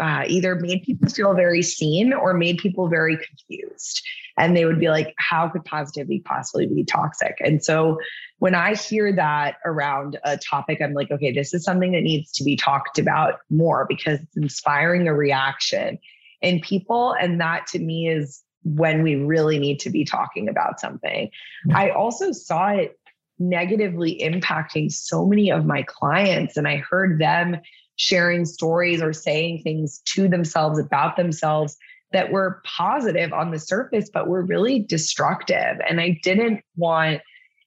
uh, 0.00 0.24
either 0.26 0.56
made 0.56 0.82
people 0.82 1.08
feel 1.08 1.34
very 1.34 1.62
seen 1.62 2.12
or 2.12 2.34
made 2.34 2.58
people 2.58 2.88
very 2.88 3.16
confused. 3.16 4.02
And 4.36 4.56
they 4.56 4.64
would 4.64 4.80
be 4.80 4.88
like, 4.88 5.14
how 5.18 5.48
could 5.48 5.64
positivity 5.64 6.20
possibly 6.24 6.66
be 6.66 6.84
toxic? 6.84 7.36
And 7.40 7.62
so 7.62 7.98
when 8.38 8.54
I 8.54 8.74
hear 8.74 9.12
that 9.12 9.56
around 9.64 10.18
a 10.24 10.38
topic, 10.38 10.80
I'm 10.82 10.94
like, 10.94 11.10
okay, 11.10 11.32
this 11.32 11.54
is 11.54 11.62
something 11.62 11.92
that 11.92 12.00
needs 12.00 12.32
to 12.32 12.44
be 12.44 12.56
talked 12.56 12.98
about 12.98 13.40
more 13.50 13.86
because 13.88 14.20
it's 14.20 14.36
inspiring 14.36 15.06
a 15.06 15.14
reaction 15.14 15.98
in 16.40 16.60
people. 16.60 17.14
And 17.20 17.40
that 17.40 17.66
to 17.68 17.78
me 17.78 18.08
is 18.08 18.42
when 18.64 19.02
we 19.02 19.16
really 19.16 19.58
need 19.58 19.78
to 19.80 19.90
be 19.90 20.04
talking 20.04 20.48
about 20.48 20.80
something. 20.80 21.30
I 21.74 21.90
also 21.90 22.32
saw 22.32 22.68
it 22.70 22.98
negatively 23.48 24.20
impacting 24.22 24.90
so 24.90 25.26
many 25.26 25.50
of 25.50 25.66
my 25.66 25.82
clients, 25.82 26.56
and 26.56 26.66
I 26.68 26.76
heard 26.76 27.18
them 27.18 27.56
sharing 27.96 28.44
stories 28.44 29.02
or 29.02 29.12
saying 29.12 29.62
things 29.62 30.00
to 30.06 30.28
themselves 30.28 30.78
about 30.78 31.16
themselves 31.16 31.76
that 32.12 32.30
were 32.30 32.62
positive 32.64 33.32
on 33.32 33.50
the 33.50 33.58
surface, 33.58 34.10
but 34.12 34.28
were 34.28 34.44
really 34.44 34.80
destructive. 34.80 35.78
And 35.88 36.00
I 36.00 36.20
didn't 36.22 36.62
want 36.76 37.20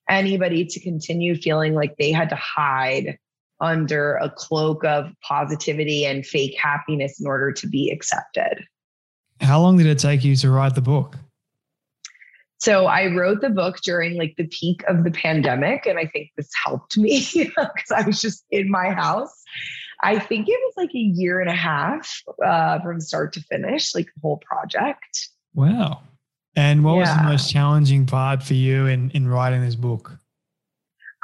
anybody 0.10 0.66
to 0.66 0.80
continue 0.80 1.36
feeling 1.36 1.74
like 1.74 1.96
they 1.98 2.12
had 2.12 2.30
to 2.30 2.36
hide 2.36 3.18
under 3.60 4.16
a 4.16 4.30
cloak 4.30 4.84
of 4.84 5.12
positivity 5.22 6.06
and 6.06 6.26
fake 6.26 6.56
happiness 6.60 7.20
in 7.20 7.28
order 7.28 7.52
to 7.54 7.68
be 7.68 7.90
accepted. 7.90 8.64
How 9.42 9.62
long 9.62 9.78
did 9.78 9.88
it 9.88 10.00
take 10.00 10.24
you 10.24 10.36
to 10.38 10.50
write 10.50 10.76
the 10.76 10.82
book? 10.82 11.18
So 12.58 12.86
I 12.86 13.14
wrote 13.14 13.42
the 13.42 13.50
book 13.50 13.82
during 13.84 14.18
like 14.18 14.36
the 14.38 14.48
peak 14.48 14.84
of 14.88 15.04
the 15.04 15.12
pandemic 15.12 15.86
and 15.86 16.00
I 16.00 16.06
think 16.06 16.32
this 16.38 16.50
helped 16.64 16.98
me 16.98 17.26
because 17.34 17.92
I 17.96 18.02
was 18.06 18.22
just 18.22 18.46
in 18.52 18.72
my 18.72 18.92
house 18.92 19.44
I 20.02 20.20
think 20.20 20.48
it 20.48 20.60
was 20.66 20.74
like 20.78 20.94
a 20.94 21.00
year 21.00 21.40
and 21.40 21.50
a 21.50 21.56
half 21.56 22.22
uh, 22.46 22.80
from 22.82 23.00
start 23.00 23.34
to 23.34 23.42
finish, 23.42 23.96
like 23.96 24.06
the 24.06 24.22
whole 24.22 24.38
project. 24.38 25.30
Wow. 25.54 26.02
And 26.56 26.84
what 26.84 26.94
yeah. 26.94 27.00
was 27.00 27.10
the 27.10 27.24
most 27.24 27.52
challenging 27.52 28.06
part 28.06 28.44
for 28.44 28.54
you 28.54 28.86
in, 28.86 29.10
in 29.12 29.28
writing 29.28 29.62
this 29.62 29.76
book? 29.76 30.18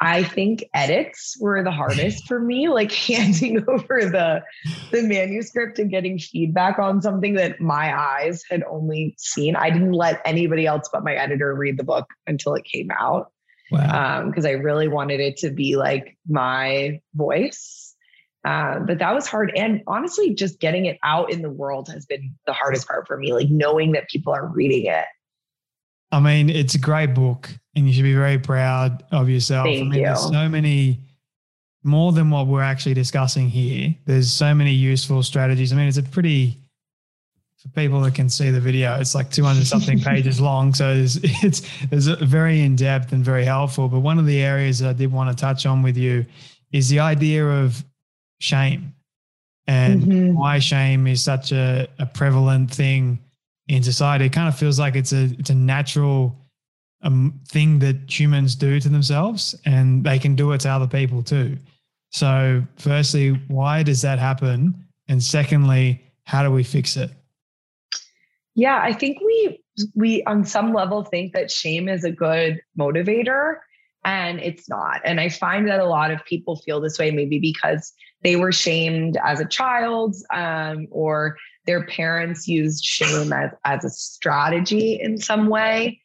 I 0.02 0.24
think 0.24 0.66
edits 0.74 1.38
were 1.40 1.64
the 1.64 1.72
hardest 1.72 2.28
for 2.28 2.40
me, 2.40 2.68
like 2.68 2.92
handing 3.08 3.64
over 3.68 4.06
the 4.06 4.44
the 4.92 5.04
manuscript 5.04 5.80
and 5.80 5.90
getting 5.90 6.18
feedback 6.18 6.80
on 6.80 7.02
something 7.02 7.36
that 7.36 7.62
my 7.62 7.98
eyes 7.98 8.44
had 8.50 8.64
only 8.70 9.16
seen. 9.18 9.56
I 9.56 9.70
didn't 9.70 9.94
let 9.94 10.22
anybody 10.26 10.66
else 10.66 10.90
but 10.92 11.04
my 11.04 11.14
editor 11.14 11.54
read 11.54 11.78
the 11.78 11.84
book 11.84 12.08
until 12.28 12.56
it 12.56 12.66
came 12.66 12.90
out. 12.92 13.32
Wow. 13.72 14.26
Because 14.26 14.44
um, 14.46 14.50
I 14.50 14.54
really 14.56 14.90
wanted 14.90 15.22
it 15.22 15.38
to 15.38 15.50
be 15.50 15.78
like 15.78 16.18
my 16.28 17.00
voice 17.14 17.92
uh, 18.44 18.80
but 18.80 19.00
that 19.00 19.14
was 19.14 19.28
hard. 19.28 19.52
And 19.56 19.82
honestly, 19.88 20.34
just 20.34 20.60
getting 20.60 20.86
it 20.86 20.98
out 21.04 21.32
in 21.32 21.42
the 21.42 21.50
world 21.50 21.90
has 21.90 22.06
been 22.06 22.34
the 22.48 22.54
hardest 22.54 22.88
part 22.88 23.08
for 23.08 23.18
me, 23.18 23.34
like 23.34 23.50
knowing 23.50 23.92
that 23.92 24.10
people 24.10 24.34
are 24.34 24.48
reading 24.48 24.86
it. 24.86 25.06
I 26.12 26.20
mean, 26.20 26.50
it's 26.50 26.76
a 26.76 26.80
great 26.80 27.14
book 27.14 27.50
and 27.76 27.88
you 27.88 27.94
should 27.94 28.04
be 28.04 28.14
very 28.14 28.38
proud 28.38 29.04
of 29.12 29.30
yourself. 29.30 29.66
Thank 29.66 29.80
I 29.80 29.84
mean, 29.84 30.00
you. 30.00 30.06
there's 30.06 30.28
so 30.28 30.50
many 30.50 31.00
more 31.84 32.12
than 32.12 32.30
what 32.30 32.48
we're 32.48 32.62
actually 32.62 32.94
discussing 32.94 33.50
here. 33.50 33.96
There's 34.06 34.32
so 34.32 34.54
many 34.54 34.72
useful 34.72 35.24
strategies. 35.24 35.72
I 35.72 35.78
mean, 35.78 35.88
it's 35.88 35.98
a 35.98 36.04
pretty 36.04 36.62
for 37.62 37.70
people 37.70 38.02
that 38.02 38.16
can 38.16 38.28
see 38.28 38.50
the 38.50 38.60
video, 38.60 39.00
it's 39.00 39.14
like 39.14 39.30
200 39.30 39.68
something 39.68 40.00
pages 40.04 40.42
long. 40.42 40.74
So 40.74 40.94
it's, 40.94 41.20
it's, 41.22 41.62
it's 41.92 42.08
very 42.08 42.62
in 42.62 42.76
depth 42.76 43.12
and 43.12 43.24
very 43.24 43.46
helpful. 43.46 43.88
But 43.88 44.00
one 44.00 44.18
of 44.18 44.26
the 44.26 44.42
areas 44.42 44.80
that 44.80 44.90
I 44.90 44.94
did 44.94 45.12
want 45.12 45.30
to 45.30 45.40
touch 45.40 45.68
on 45.68 45.84
with 45.84 45.96
you 45.96 46.26
is 46.72 46.90
the 46.90 47.00
idea 47.00 47.46
of 47.46 47.84
shame. 48.40 48.96
and 49.68 50.02
mm-hmm. 50.02 50.34
why 50.36 50.58
shame 50.58 51.06
is 51.06 51.24
such 51.24 51.52
a, 51.52 51.88
a 52.00 52.06
prevalent 52.08 52.72
thing 52.72 53.20
in 53.72 53.82
society. 53.82 54.26
It 54.26 54.34
kind 54.34 54.50
of 54.50 54.58
feels 54.58 54.78
like 54.78 54.96
it's 54.96 55.14
a 55.14 55.30
it's 55.40 55.50
a 55.50 55.56
natural 55.56 56.38
um, 57.04 57.40
thing 57.48 57.80
that 57.80 57.96
humans 58.08 58.54
do 58.54 58.80
to 58.80 58.90
themselves, 58.90 59.56
and 59.66 60.04
they 60.04 60.20
can 60.20 60.36
do 60.36 60.52
it 60.52 60.62
to 60.62 60.70
other 60.70 60.88
people 60.88 61.24
too. 61.24 61.58
So, 62.12 62.64
firstly, 62.78 63.30
why 63.48 63.84
does 63.84 64.02
that 64.02 64.20
happen? 64.20 64.86
And 65.08 65.24
secondly, 65.24 66.04
how 66.26 66.44
do 66.44 66.52
we 66.52 66.64
fix 66.64 66.98
it? 66.98 67.12
Yeah, 68.56 68.80
I 68.84 68.92
think 68.92 69.20
we 69.22 69.64
we 69.96 70.22
on 70.24 70.44
some 70.44 70.74
level 70.74 71.06
think 71.06 71.34
that 71.34 71.50
shame 71.50 71.88
is 71.88 72.04
a 72.04 72.12
good 72.12 72.62
motivator 72.78 73.56
and 74.04 74.40
it's 74.42 74.68
not. 74.68 75.00
And 75.06 75.22
I 75.22 75.30
find 75.30 75.68
that 75.70 75.80
a 75.80 75.86
lot 75.86 76.12
of 76.12 76.24
people 76.26 76.58
feel 76.58 76.82
this 76.82 77.00
way 77.00 77.12
maybe 77.12 77.40
because 77.40 77.94
they 78.22 78.36
were 78.36 78.52
shamed 78.52 79.18
as 79.24 79.40
a 79.40 79.46
child 79.46 80.16
um, 80.34 80.88
or 80.92 81.38
their 81.66 81.86
parents 81.86 82.48
used 82.48 82.84
shame 82.84 83.34
as, 83.34 83.52
as 83.66 83.86
a 83.86 83.90
strategy 83.90 85.00
in 85.02 85.18
some 85.18 85.48
way. 85.48 86.02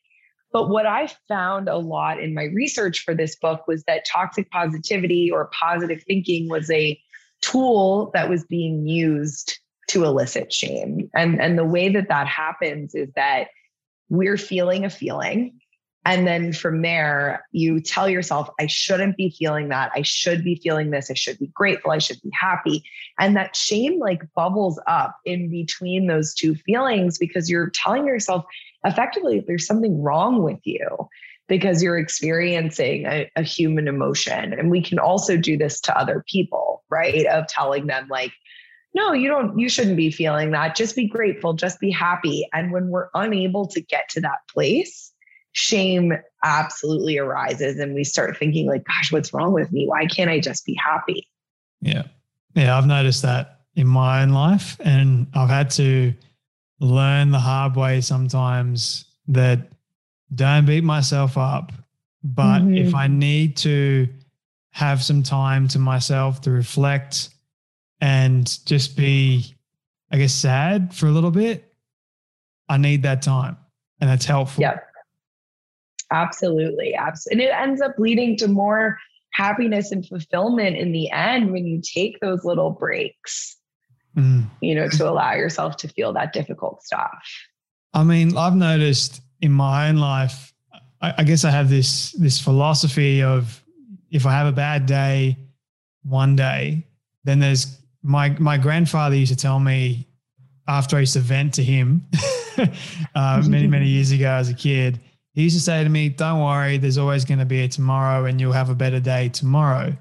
But 0.53 0.69
what 0.69 0.87
I 0.87 1.09
found 1.29 1.69
a 1.69 1.77
lot 1.77 2.21
in 2.21 2.35
my 2.35 2.45
research 2.45 3.01
for 3.05 3.15
this 3.15 3.37
book 3.37 3.67
was 3.67 3.85
that 3.85 4.07
toxic 4.11 4.51
positivity 4.51 5.31
or 5.31 5.51
positive 5.59 6.03
thinking 6.07 6.49
was 6.49 6.71
a 6.71 6.99
tool 7.43 8.11
that 8.15 8.29
was 8.29 8.45
being 8.45 8.87
used 8.87 9.59
to 9.89 10.05
elicit 10.05 10.53
shame. 10.53 11.11
And, 11.15 11.41
and 11.41 11.59
the 11.59 11.65
way 11.65 11.89
that 11.91 12.09
that 12.09 12.27
happens 12.27 12.95
is 12.95 13.09
that 13.17 13.49
we're 14.09 14.39
feeling 14.39 14.85
a 14.85 14.91
feeling 14.91 15.59
and 16.07 16.25
then 16.25 16.53
from 16.53 16.83
there, 16.83 17.45
you 17.51 17.81
tell 17.81 18.09
yourself, 18.09 18.49
I 18.61 18.69
shouldn't 18.69 19.17
be 19.17 19.35
feeling 19.37 19.71
that. 19.71 19.91
I 19.93 20.03
should 20.03 20.45
be 20.45 20.55
feeling 20.55 20.93
this. 20.93 21.11
I 21.11 21.15
should 21.15 21.37
be 21.37 21.49
grateful. 21.49 21.91
I 21.91 21.99
should 21.99 22.23
be 22.23 22.31
happy. 22.33 22.85
And 23.19 23.37
that 23.37 23.57
shame 23.57 23.99
like 23.99 24.23
bubbles 24.37 24.81
up 24.87 25.17
in 25.25 25.51
between 25.51 26.07
those 26.07 26.33
two 26.33 26.55
feelings 26.55 27.19
because 27.19 27.51
you're 27.51 27.71
telling 27.71 28.07
yourself 28.07 28.45
effectively 28.85 29.43
there's 29.45 29.67
something 29.67 30.01
wrong 30.01 30.45
with 30.45 30.61
you 30.63 31.09
because 31.49 31.83
you're 31.83 31.99
experiencing 31.99 33.05
a, 33.07 33.29
a 33.35 33.43
human 33.43 33.89
emotion. 33.89 34.53
And 34.53 34.71
we 34.71 34.83
can 34.83 35.01
also 35.01 35.37
do 35.37 35.57
this 35.57 35.81
to 35.83 35.99
other 35.99 36.25
people, 36.31 36.85
right? 36.89 37.27
Of 37.27 37.49
telling 37.49 37.89
them, 37.89 38.07
like, 38.09 38.31
no, 38.95 39.13
you 39.13 39.29
don't, 39.29 39.59
you 39.59 39.69
shouldn't 39.69 39.97
be 39.97 40.13
feeling 40.13 40.53
that. 40.53 40.77
Just 40.77 40.95
be 40.95 41.09
grateful, 41.09 41.53
just 41.55 41.81
be 41.81 41.91
happy. 41.91 42.49
And 42.53 42.71
when 42.71 42.91
we're 42.91 43.09
unable 43.13 43.67
to 43.69 43.81
get 43.81 44.09
to 44.11 44.21
that 44.21 44.39
place, 44.55 45.06
shame 45.57 46.13
absolutely 46.45 47.17
arises 47.17 47.79
and 47.79 47.95
we 47.95 48.05
start 48.05 48.37
thinking 48.37 48.67
like 48.67 48.85
gosh 48.85 49.11
what's 49.11 49.33
wrong 49.33 49.55
with 49.55 49.73
me? 49.73 49.89
Why 49.89 50.05
can't 50.05 50.31
i 50.31 50.39
just 50.39 50.67
be 50.67 50.75
happy? 50.75 51.27
Yeah. 51.81 52.03
Yeah 52.55 52.77
i've 52.77 52.87
noticed 52.87 53.23
that 53.23 53.61
in 53.75 53.87
my 53.87 54.23
own 54.23 54.31
life 54.31 54.77
and 54.81 55.27
i've 55.35 55.49
had 55.49 55.71
to 55.71 56.13
learn 56.79 57.31
the 57.31 57.39
hard 57.39 57.75
way 57.75 58.03
sometimes 58.03 59.07
that 59.29 59.71
don't 60.35 60.67
beat 60.67 60.85
myself 60.85 61.39
up 61.39 61.73
but 62.23 62.61
mm-hmm. 62.61 62.75
if 62.77 62.95
i 62.95 63.07
need 63.07 63.57
to 63.57 64.09
have 64.71 65.03
some 65.03 65.23
time 65.23 65.69
to 65.69 65.79
myself 65.79 66.41
to 66.43 66.51
reflect 66.51 67.31
and 68.01 68.65
just 68.67 68.97
be 68.97 69.55
i 70.11 70.19
guess 70.19 70.35
sad 70.35 70.95
for 70.95 71.07
a 71.07 71.11
little 71.11 71.31
bit 71.31 71.73
i 72.69 72.77
need 72.77 73.03
that 73.03 73.23
time 73.23 73.57
and 74.01 74.11
that's 74.11 74.27
helpful. 74.27 74.61
Yeah 74.61 74.81
Absolutely. 76.13 76.95
Absolutely. 76.95 77.45
And 77.45 77.53
it 77.53 77.55
ends 77.55 77.81
up 77.81 77.95
leading 77.99 78.37
to 78.39 78.49
more 78.49 78.99
happiness 79.33 79.93
and 79.93 80.07
fulfillment 80.07 80.77
in 80.77 80.93
the 80.93 81.11
end 81.11 81.53
when 81.53 81.67
you 81.67 81.81
take 81.83 82.19
those 82.21 82.45
little 82.45 82.71
breaks, 82.71 83.57
mm. 84.17 84.47
you 84.61 84.75
know, 84.75 84.89
to 84.89 85.09
allow 85.09 85.35
yourself 85.35 85.77
to 85.77 85.89
feel 85.89 86.13
that 86.15 86.33
difficult 86.33 86.83
stuff. 86.83 87.19
I 87.93 88.03
mean, 88.03 88.37
I've 88.37 88.57
noticed 88.57 89.21
in 89.41 89.53
my 89.53 89.89
own 89.89 89.97
life, 89.97 90.53
I, 91.01 91.15
I 91.19 91.25
guess 91.25 91.45
I 91.45 91.51
have 91.51 91.69
this 91.69 92.13
this 92.13 92.41
philosophy 92.41 93.23
of 93.23 93.63
if 94.11 94.27
I 94.27 94.33
have 94.33 94.47
a 94.47 94.53
bad 94.53 94.87
day 94.87 95.37
one 96.03 96.37
day, 96.37 96.87
then 97.25 97.39
there's 97.39 97.79
my 98.03 98.31
my 98.39 98.57
grandfather 98.57 99.17
used 99.17 99.33
to 99.33 99.39
tell 99.39 99.59
me 99.59 100.09
after 100.69 100.97
I 100.97 101.01
used 101.01 101.15
to 101.15 101.21
vent 101.21 101.55
to 101.55 101.63
him 101.63 102.07
uh, 103.15 103.43
many 103.47 103.67
many 103.67 103.89
years 103.97 104.13
ago 104.13 104.31
as 104.31 104.49
a 104.49 104.55
kid 104.55 105.01
he 105.37 105.43
used 105.43 105.57
to 105.57 105.63
say 105.63 105.85
to 105.85 105.89
me, 105.91 106.09
Don't 106.09 106.41
worry, 106.41 106.79
there's 106.79 106.99
always 106.99 107.25
going 107.25 107.39
to 107.39 107.45
be 107.45 107.61
a 107.61 107.69
tomorrow 107.69 108.25
and 108.25 108.41
you'll 108.41 108.53
have 108.53 108.71
a 108.71 108.75
better 108.75 108.99
day 108.99 109.29
tomorrow. 109.29 109.95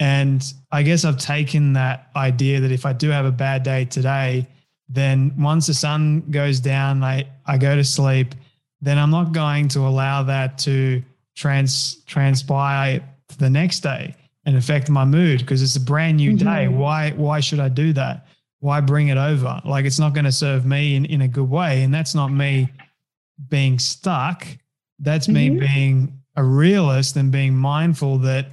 And 0.00 0.42
I 0.72 0.82
guess 0.82 1.04
I've 1.04 1.18
taken 1.18 1.74
that 1.74 2.08
idea 2.16 2.60
that 2.60 2.72
if 2.72 2.86
I 2.86 2.94
do 2.94 3.10
have 3.10 3.26
a 3.26 3.30
bad 3.30 3.62
day 3.62 3.84
today, 3.84 4.48
then 4.88 5.34
once 5.38 5.66
the 5.66 5.74
sun 5.74 6.22
goes 6.30 6.58
down, 6.58 7.04
I, 7.04 7.26
I 7.44 7.58
go 7.58 7.76
to 7.76 7.84
sleep, 7.84 8.34
then 8.80 8.96
I'm 8.96 9.10
not 9.10 9.32
going 9.32 9.68
to 9.68 9.80
allow 9.80 10.22
that 10.22 10.56
to 10.60 11.02
trans 11.36 12.02
transpire 12.06 13.06
the 13.36 13.50
next 13.50 13.80
day 13.80 14.16
and 14.46 14.56
affect 14.56 14.88
my 14.88 15.04
mood 15.04 15.40
because 15.40 15.62
it's 15.62 15.76
a 15.76 15.80
brand 15.80 16.16
new 16.16 16.32
mm-hmm. 16.32 16.48
day. 16.48 16.68
Why 16.68 17.10
why 17.10 17.40
should 17.40 17.60
I 17.60 17.68
do 17.68 17.92
that? 17.92 18.26
Why 18.60 18.80
bring 18.80 19.08
it 19.08 19.18
over? 19.18 19.60
Like 19.66 19.84
it's 19.84 19.98
not 19.98 20.14
going 20.14 20.24
to 20.24 20.32
serve 20.32 20.64
me 20.64 20.96
in, 20.96 21.04
in 21.04 21.20
a 21.20 21.28
good 21.28 21.50
way. 21.50 21.82
And 21.82 21.92
that's 21.92 22.14
not 22.14 22.28
me 22.28 22.70
being 23.48 23.78
stuck. 23.78 24.46
That's 25.00 25.26
mm-hmm. 25.26 25.54
me 25.56 25.60
being 25.60 26.20
a 26.36 26.44
realist 26.44 27.16
and 27.16 27.32
being 27.32 27.56
mindful 27.56 28.18
that 28.18 28.46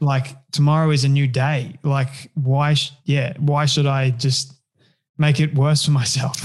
like 0.00 0.36
tomorrow 0.50 0.90
is 0.90 1.04
a 1.04 1.08
new 1.08 1.26
day. 1.26 1.78
Like 1.82 2.30
why 2.34 2.74
sh- 2.74 2.92
yeah, 3.04 3.34
why 3.38 3.66
should 3.66 3.86
I 3.86 4.10
just 4.10 4.52
make 5.18 5.40
it 5.40 5.54
worse 5.54 5.84
for 5.84 5.90
myself? 5.90 6.42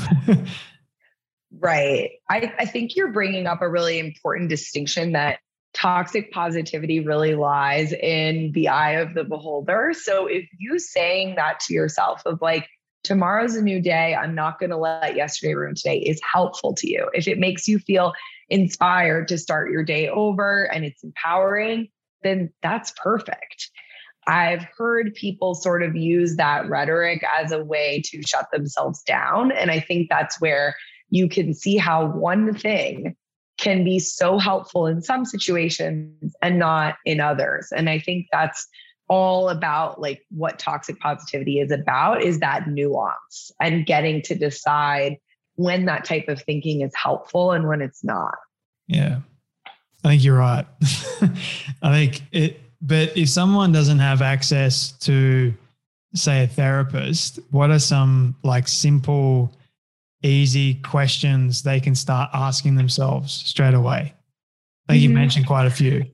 right. 1.59 2.11
I, 2.29 2.53
I 2.59 2.65
think 2.65 2.95
you're 2.95 3.11
bringing 3.11 3.47
up 3.47 3.61
a 3.61 3.69
really 3.69 3.99
important 3.99 4.49
distinction 4.49 5.13
that 5.13 5.39
toxic 5.73 6.31
positivity 6.31 7.01
really 7.01 7.35
lies 7.35 7.91
in 7.91 8.51
the 8.53 8.67
eye 8.67 8.93
of 8.93 9.13
the 9.13 9.23
beholder. 9.23 9.93
So 9.93 10.25
if 10.27 10.47
you 10.57 10.79
saying 10.79 11.35
that 11.35 11.59
to 11.61 11.73
yourself 11.73 12.21
of 12.25 12.41
like, 12.41 12.67
tomorrow's 13.05 13.55
a 13.55 13.61
new 13.61 13.79
day, 13.79 14.15
I'm 14.15 14.35
not 14.35 14.59
going 14.59 14.71
to 14.71 14.77
let 14.77 15.15
yesterday 15.15 15.53
ruin 15.53 15.75
today 15.75 15.99
is 15.99 16.19
helpful 16.29 16.73
to 16.75 16.89
you. 16.89 17.09
If 17.13 17.27
it 17.27 17.39
makes 17.39 17.67
you 17.67 17.79
feel 17.79 18.11
inspired 18.49 19.27
to 19.29 19.37
start 19.37 19.71
your 19.71 19.83
day 19.83 20.09
over 20.09 20.63
and 20.73 20.83
it's 20.83 21.03
empowering, 21.03 21.89
then 22.23 22.51
that's 22.61 22.91
perfect. 23.01 23.69
I've 24.27 24.65
heard 24.75 25.13
people 25.13 25.53
sort 25.53 25.83
of 25.83 25.95
use 25.95 26.35
that 26.37 26.67
rhetoric 26.67 27.23
as 27.39 27.51
a 27.51 27.63
way 27.63 28.01
to 28.05 28.21
shut 28.23 28.47
themselves 28.51 29.03
down. 29.03 29.51
And 29.51 29.69
I 29.69 29.79
think 29.79 30.09
that's 30.09 30.41
where 30.41 30.75
you 31.09 31.29
can 31.29 31.53
see 31.53 31.77
how 31.77 32.07
one 32.07 32.55
thing 32.55 33.15
can 33.57 33.83
be 33.83 33.99
so 33.99 34.39
helpful 34.39 34.87
in 34.87 35.01
some 35.01 35.25
situations 35.25 36.35
and 36.41 36.57
not 36.59 36.95
in 37.05 37.21
others. 37.21 37.67
And 37.73 37.89
I 37.89 37.99
think 37.99 38.25
that's 38.31 38.67
all 39.07 39.49
about 39.49 40.01
like 40.01 40.25
what 40.29 40.57
toxic 40.57 40.99
positivity 40.99 41.59
is 41.59 41.71
about 41.71 42.21
is 42.21 42.39
that 42.39 42.67
nuance 42.67 43.51
and 43.61 43.85
getting 43.85 44.21
to 44.23 44.35
decide 44.35 45.17
when 45.55 45.85
that 45.85 46.05
type 46.05 46.27
of 46.27 46.41
thinking 46.41 46.81
is 46.81 46.93
helpful 46.95 47.51
and 47.51 47.67
when 47.67 47.81
it's 47.81 48.03
not. 48.03 48.35
Yeah. 48.87 49.19
I 50.03 50.09
think 50.09 50.23
you're 50.23 50.37
right. 50.37 50.65
I 51.81 51.91
think 51.91 52.23
it, 52.31 52.61
but 52.81 53.17
if 53.17 53.29
someone 53.29 53.71
doesn't 53.71 53.99
have 53.99 54.21
access 54.21 54.91
to, 54.99 55.53
say, 56.13 56.43
a 56.43 56.47
therapist, 56.47 57.39
what 57.51 57.71
are 57.71 57.79
some 57.79 58.35
like 58.43 58.67
simple, 58.67 59.51
easy 60.21 60.75
questions 60.75 61.63
they 61.63 61.79
can 61.79 61.95
start 61.95 62.29
asking 62.33 62.75
themselves 62.75 63.33
straight 63.33 63.73
away? 63.73 64.13
I 64.87 64.93
think 64.93 65.01
mm-hmm. 65.01 65.09
you 65.09 65.09
mentioned 65.09 65.47
quite 65.47 65.65
a 65.65 65.71
few. 65.71 66.05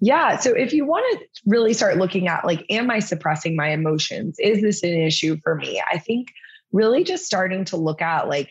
Yeah. 0.00 0.38
So 0.38 0.52
if 0.52 0.72
you 0.72 0.86
want 0.86 1.04
to 1.12 1.26
really 1.46 1.74
start 1.74 1.98
looking 1.98 2.26
at 2.26 2.46
like, 2.46 2.64
am 2.70 2.90
I 2.90 3.00
suppressing 3.00 3.54
my 3.54 3.68
emotions? 3.68 4.36
Is 4.38 4.62
this 4.62 4.82
an 4.82 4.94
issue 4.94 5.36
for 5.42 5.54
me? 5.54 5.82
I 5.92 5.98
think 5.98 6.28
really 6.72 7.04
just 7.04 7.26
starting 7.26 7.66
to 7.66 7.76
look 7.76 8.00
at 8.00 8.28
like, 8.28 8.50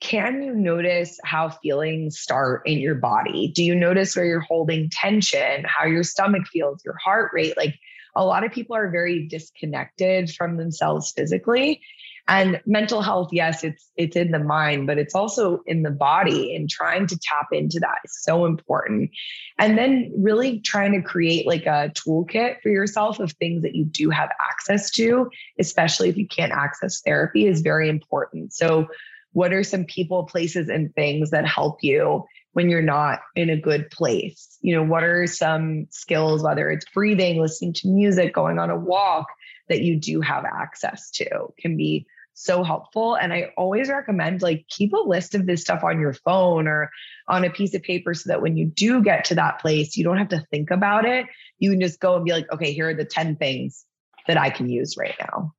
can 0.00 0.42
you 0.42 0.54
notice 0.54 1.18
how 1.24 1.48
feelings 1.48 2.18
start 2.18 2.62
in 2.66 2.78
your 2.78 2.94
body? 2.94 3.48
Do 3.48 3.64
you 3.64 3.74
notice 3.74 4.14
where 4.14 4.26
you're 4.26 4.40
holding 4.40 4.90
tension, 4.90 5.64
how 5.64 5.86
your 5.86 6.04
stomach 6.04 6.46
feels, 6.46 6.84
your 6.84 6.96
heart 7.02 7.30
rate? 7.32 7.56
Like 7.56 7.74
a 8.14 8.24
lot 8.24 8.44
of 8.44 8.52
people 8.52 8.76
are 8.76 8.90
very 8.90 9.26
disconnected 9.26 10.30
from 10.30 10.56
themselves 10.56 11.12
physically. 11.16 11.80
And 12.28 12.60
mental 12.66 13.02
health, 13.02 13.28
yes, 13.30 13.62
it's 13.62 13.88
it's 13.96 14.16
in 14.16 14.32
the 14.32 14.40
mind, 14.40 14.88
but 14.88 14.98
it's 14.98 15.14
also 15.14 15.60
in 15.66 15.82
the 15.82 15.92
body 15.92 16.56
and 16.56 16.68
trying 16.68 17.06
to 17.06 17.18
tap 17.18 17.46
into 17.52 17.78
that 17.80 17.98
is 18.04 18.20
so 18.22 18.46
important. 18.46 19.10
And 19.58 19.78
then 19.78 20.12
really 20.18 20.60
trying 20.60 20.92
to 20.92 21.02
create 21.02 21.46
like 21.46 21.66
a 21.66 21.92
toolkit 21.94 22.62
for 22.62 22.68
yourself 22.68 23.20
of 23.20 23.32
things 23.32 23.62
that 23.62 23.76
you 23.76 23.84
do 23.84 24.10
have 24.10 24.30
access 24.50 24.90
to, 24.92 25.30
especially 25.60 26.08
if 26.08 26.16
you 26.16 26.26
can't 26.26 26.52
access 26.52 27.00
therapy 27.00 27.46
is 27.46 27.60
very 27.60 27.88
important. 27.88 28.52
So 28.52 28.88
what 29.32 29.52
are 29.52 29.62
some 29.62 29.84
people, 29.84 30.24
places, 30.24 30.68
and 30.68 30.92
things 30.94 31.30
that 31.30 31.46
help 31.46 31.78
you 31.82 32.24
when 32.54 32.70
you're 32.70 32.82
not 32.82 33.20
in 33.36 33.50
a 33.50 33.60
good 33.60 33.90
place? 33.90 34.58
You 34.62 34.74
know, 34.74 34.82
what 34.82 35.04
are 35.04 35.26
some 35.28 35.86
skills, 35.90 36.42
whether 36.42 36.70
it's 36.70 36.86
breathing, 36.92 37.40
listening 37.40 37.74
to 37.74 37.88
music, 37.88 38.34
going 38.34 38.58
on 38.58 38.70
a 38.70 38.78
walk, 38.78 39.28
that 39.68 39.82
you 39.82 39.96
do 40.00 40.20
have 40.20 40.44
access 40.44 41.10
to 41.10 41.28
can 41.58 41.76
be 41.76 42.06
so 42.36 42.62
helpful. 42.62 43.14
And 43.14 43.32
I 43.32 43.50
always 43.56 43.88
recommend 43.88 44.42
like 44.42 44.66
keep 44.68 44.92
a 44.92 44.98
list 44.98 45.34
of 45.34 45.46
this 45.46 45.62
stuff 45.62 45.82
on 45.82 45.98
your 45.98 46.12
phone 46.12 46.68
or 46.68 46.90
on 47.28 47.44
a 47.44 47.50
piece 47.50 47.74
of 47.74 47.82
paper 47.82 48.12
so 48.12 48.28
that 48.28 48.42
when 48.42 48.56
you 48.56 48.66
do 48.66 49.02
get 49.02 49.24
to 49.26 49.34
that 49.36 49.58
place, 49.58 49.96
you 49.96 50.04
don't 50.04 50.18
have 50.18 50.28
to 50.28 50.46
think 50.50 50.70
about 50.70 51.06
it. 51.06 51.26
You 51.58 51.70
can 51.70 51.80
just 51.80 51.98
go 51.98 52.14
and 52.14 52.24
be 52.24 52.32
like, 52.32 52.46
okay, 52.52 52.72
here 52.72 52.90
are 52.90 52.94
the 52.94 53.06
10 53.06 53.36
things 53.36 53.86
that 54.26 54.36
I 54.36 54.50
can 54.50 54.68
use 54.68 54.96
right 54.98 55.14
now. 55.18 55.54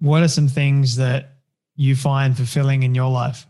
What 0.00 0.22
are 0.22 0.28
some 0.28 0.48
things 0.48 0.96
that 0.96 1.36
you 1.76 1.94
find 1.94 2.34
fulfilling 2.34 2.82
in 2.82 2.94
your 2.94 3.10
life? 3.10 3.46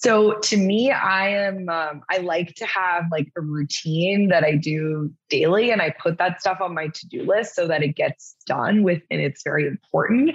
So 0.00 0.38
to 0.38 0.56
me, 0.56 0.92
I 0.92 1.28
am 1.28 1.68
um, 1.68 2.02
I 2.08 2.18
like 2.18 2.54
to 2.54 2.66
have 2.66 3.06
like 3.10 3.32
a 3.36 3.40
routine 3.40 4.28
that 4.28 4.44
I 4.44 4.54
do 4.54 5.12
daily, 5.28 5.72
and 5.72 5.82
I 5.82 5.92
put 6.00 6.18
that 6.18 6.40
stuff 6.40 6.58
on 6.60 6.72
my 6.72 6.86
to 6.86 7.08
do 7.08 7.24
list 7.24 7.56
so 7.56 7.66
that 7.66 7.82
it 7.82 7.96
gets 7.96 8.36
done 8.46 8.84
with, 8.84 9.02
and 9.10 9.20
it's 9.20 9.42
very 9.42 9.66
important. 9.66 10.30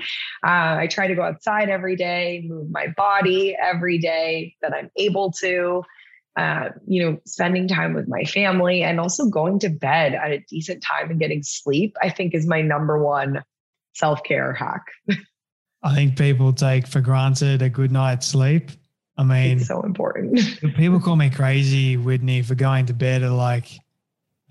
Uh, 0.45 0.76
I 0.80 0.88
try 0.91 1.08
to 1.08 1.15
go 1.15 1.21
outside 1.21 1.69
every 1.69 1.95
day, 1.95 2.43
move 2.45 2.71
my 2.71 2.88
body 2.97 3.56
every 3.56 3.99
day 3.99 4.54
that 4.62 4.73
I'm 4.73 4.91
able 4.97 5.32
to. 5.39 5.84
Uh, 6.36 6.69
you 6.86 7.02
know, 7.02 7.17
spending 7.26 7.67
time 7.67 7.93
with 7.93 8.10
my 8.10 8.23
family 8.26 8.84
and 8.84 8.99
also 8.99 9.30
going 9.30 9.60
to 9.60 9.69
bed 9.69 10.13
at 10.13 10.32
a 10.32 10.43
decent 10.49 10.84
time 10.84 11.10
and 11.10 11.19
getting 11.19 11.41
sleep, 11.41 11.95
I 12.02 12.10
think 12.10 12.34
is 12.34 12.45
my 12.45 12.62
number 12.62 13.02
one 13.02 13.43
self 13.93 14.23
care 14.23 14.52
hack. 14.52 14.84
I 15.84 15.95
think 15.95 16.17
people 16.17 16.52
take 16.52 16.86
for 16.86 16.99
granted 16.99 17.62
a 17.62 17.69
good 17.69 17.91
night's 17.91 18.28
sleep 18.28 18.71
I 19.17 19.23
mean, 19.23 19.58
it's 19.58 19.67
so 19.67 19.82
important. 19.82 20.39
people 20.76 20.99
call 20.99 21.15
me 21.15 21.30
crazy, 21.30 21.97
Whitney, 21.97 22.41
for 22.41 22.56
going 22.56 22.88
to 22.88 22.93
bed 22.93 23.23
at 23.23 23.32
like 23.32 23.67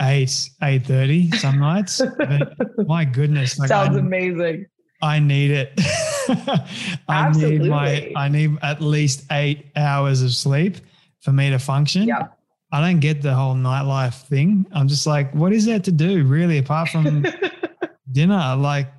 eight, 0.01 0.51
eight 0.63 0.87
thirty 0.87 1.31
some 1.33 1.59
nights. 1.59 2.01
But 2.19 2.55
my 2.87 3.05
goodness, 3.05 3.59
like 3.59 3.69
sounds 3.69 3.97
I, 3.97 4.01
amazing. 4.01 4.67
I 5.03 5.19
need 5.19 5.51
it. 5.51 5.73
I 6.29 6.65
Absolutely. 7.09 7.59
need 7.59 7.71
my. 7.71 8.13
I 8.17 8.29
need 8.29 8.57
at 8.63 8.81
least 8.81 9.25
eight 9.33 9.67
hours 9.75 10.23
of 10.23 10.33
sleep 10.33 10.77
for 11.21 11.33
me 11.33 11.51
to 11.51 11.59
function. 11.59 12.05
Yeah. 12.05 12.29
I 12.71 12.81
don't 12.81 13.01
get 13.01 13.21
the 13.21 13.35
whole 13.35 13.55
nightlife 13.55 14.27
thing. 14.29 14.65
I'm 14.73 14.89
just 14.89 15.07
like, 15.07 15.35
what 15.35 15.53
is 15.53 15.67
there 15.67 15.81
to 15.81 15.93
do 15.93 16.25
really 16.25 16.57
apart 16.57 16.89
from 16.89 17.27
dinner? 18.11 18.57
Like, 18.57 18.91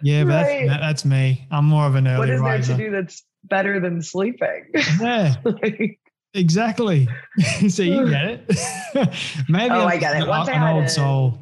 yeah, 0.00 0.22
but 0.22 0.46
right. 0.46 0.68
that's, 0.68 0.80
that's 0.80 1.04
me. 1.04 1.46
I'm 1.50 1.64
more 1.64 1.86
of 1.86 1.96
an 1.96 2.06
early 2.06 2.18
What 2.18 2.30
is 2.30 2.40
riser. 2.40 2.74
there 2.74 2.76
to 2.76 2.84
do 2.84 2.90
that's 2.92 3.24
better 3.50 3.80
than 3.80 4.00
sleeping. 4.02 4.64
Yeah. 5.00 5.34
like, 5.44 5.98
exactly. 6.34 7.08
so 7.68 7.82
you 7.82 8.08
get 8.08 8.24
it. 8.24 8.46
Maybe 9.48 9.70
oh, 9.70 9.80
I'm 9.80 9.88
I 9.88 9.96
get 9.96 10.20
it. 10.20 10.28
Once 10.28 10.48
an 10.48 10.54
I 10.54 10.58
had 10.58 10.74
old 10.74 10.84
a, 10.84 10.88
soul. 10.88 11.38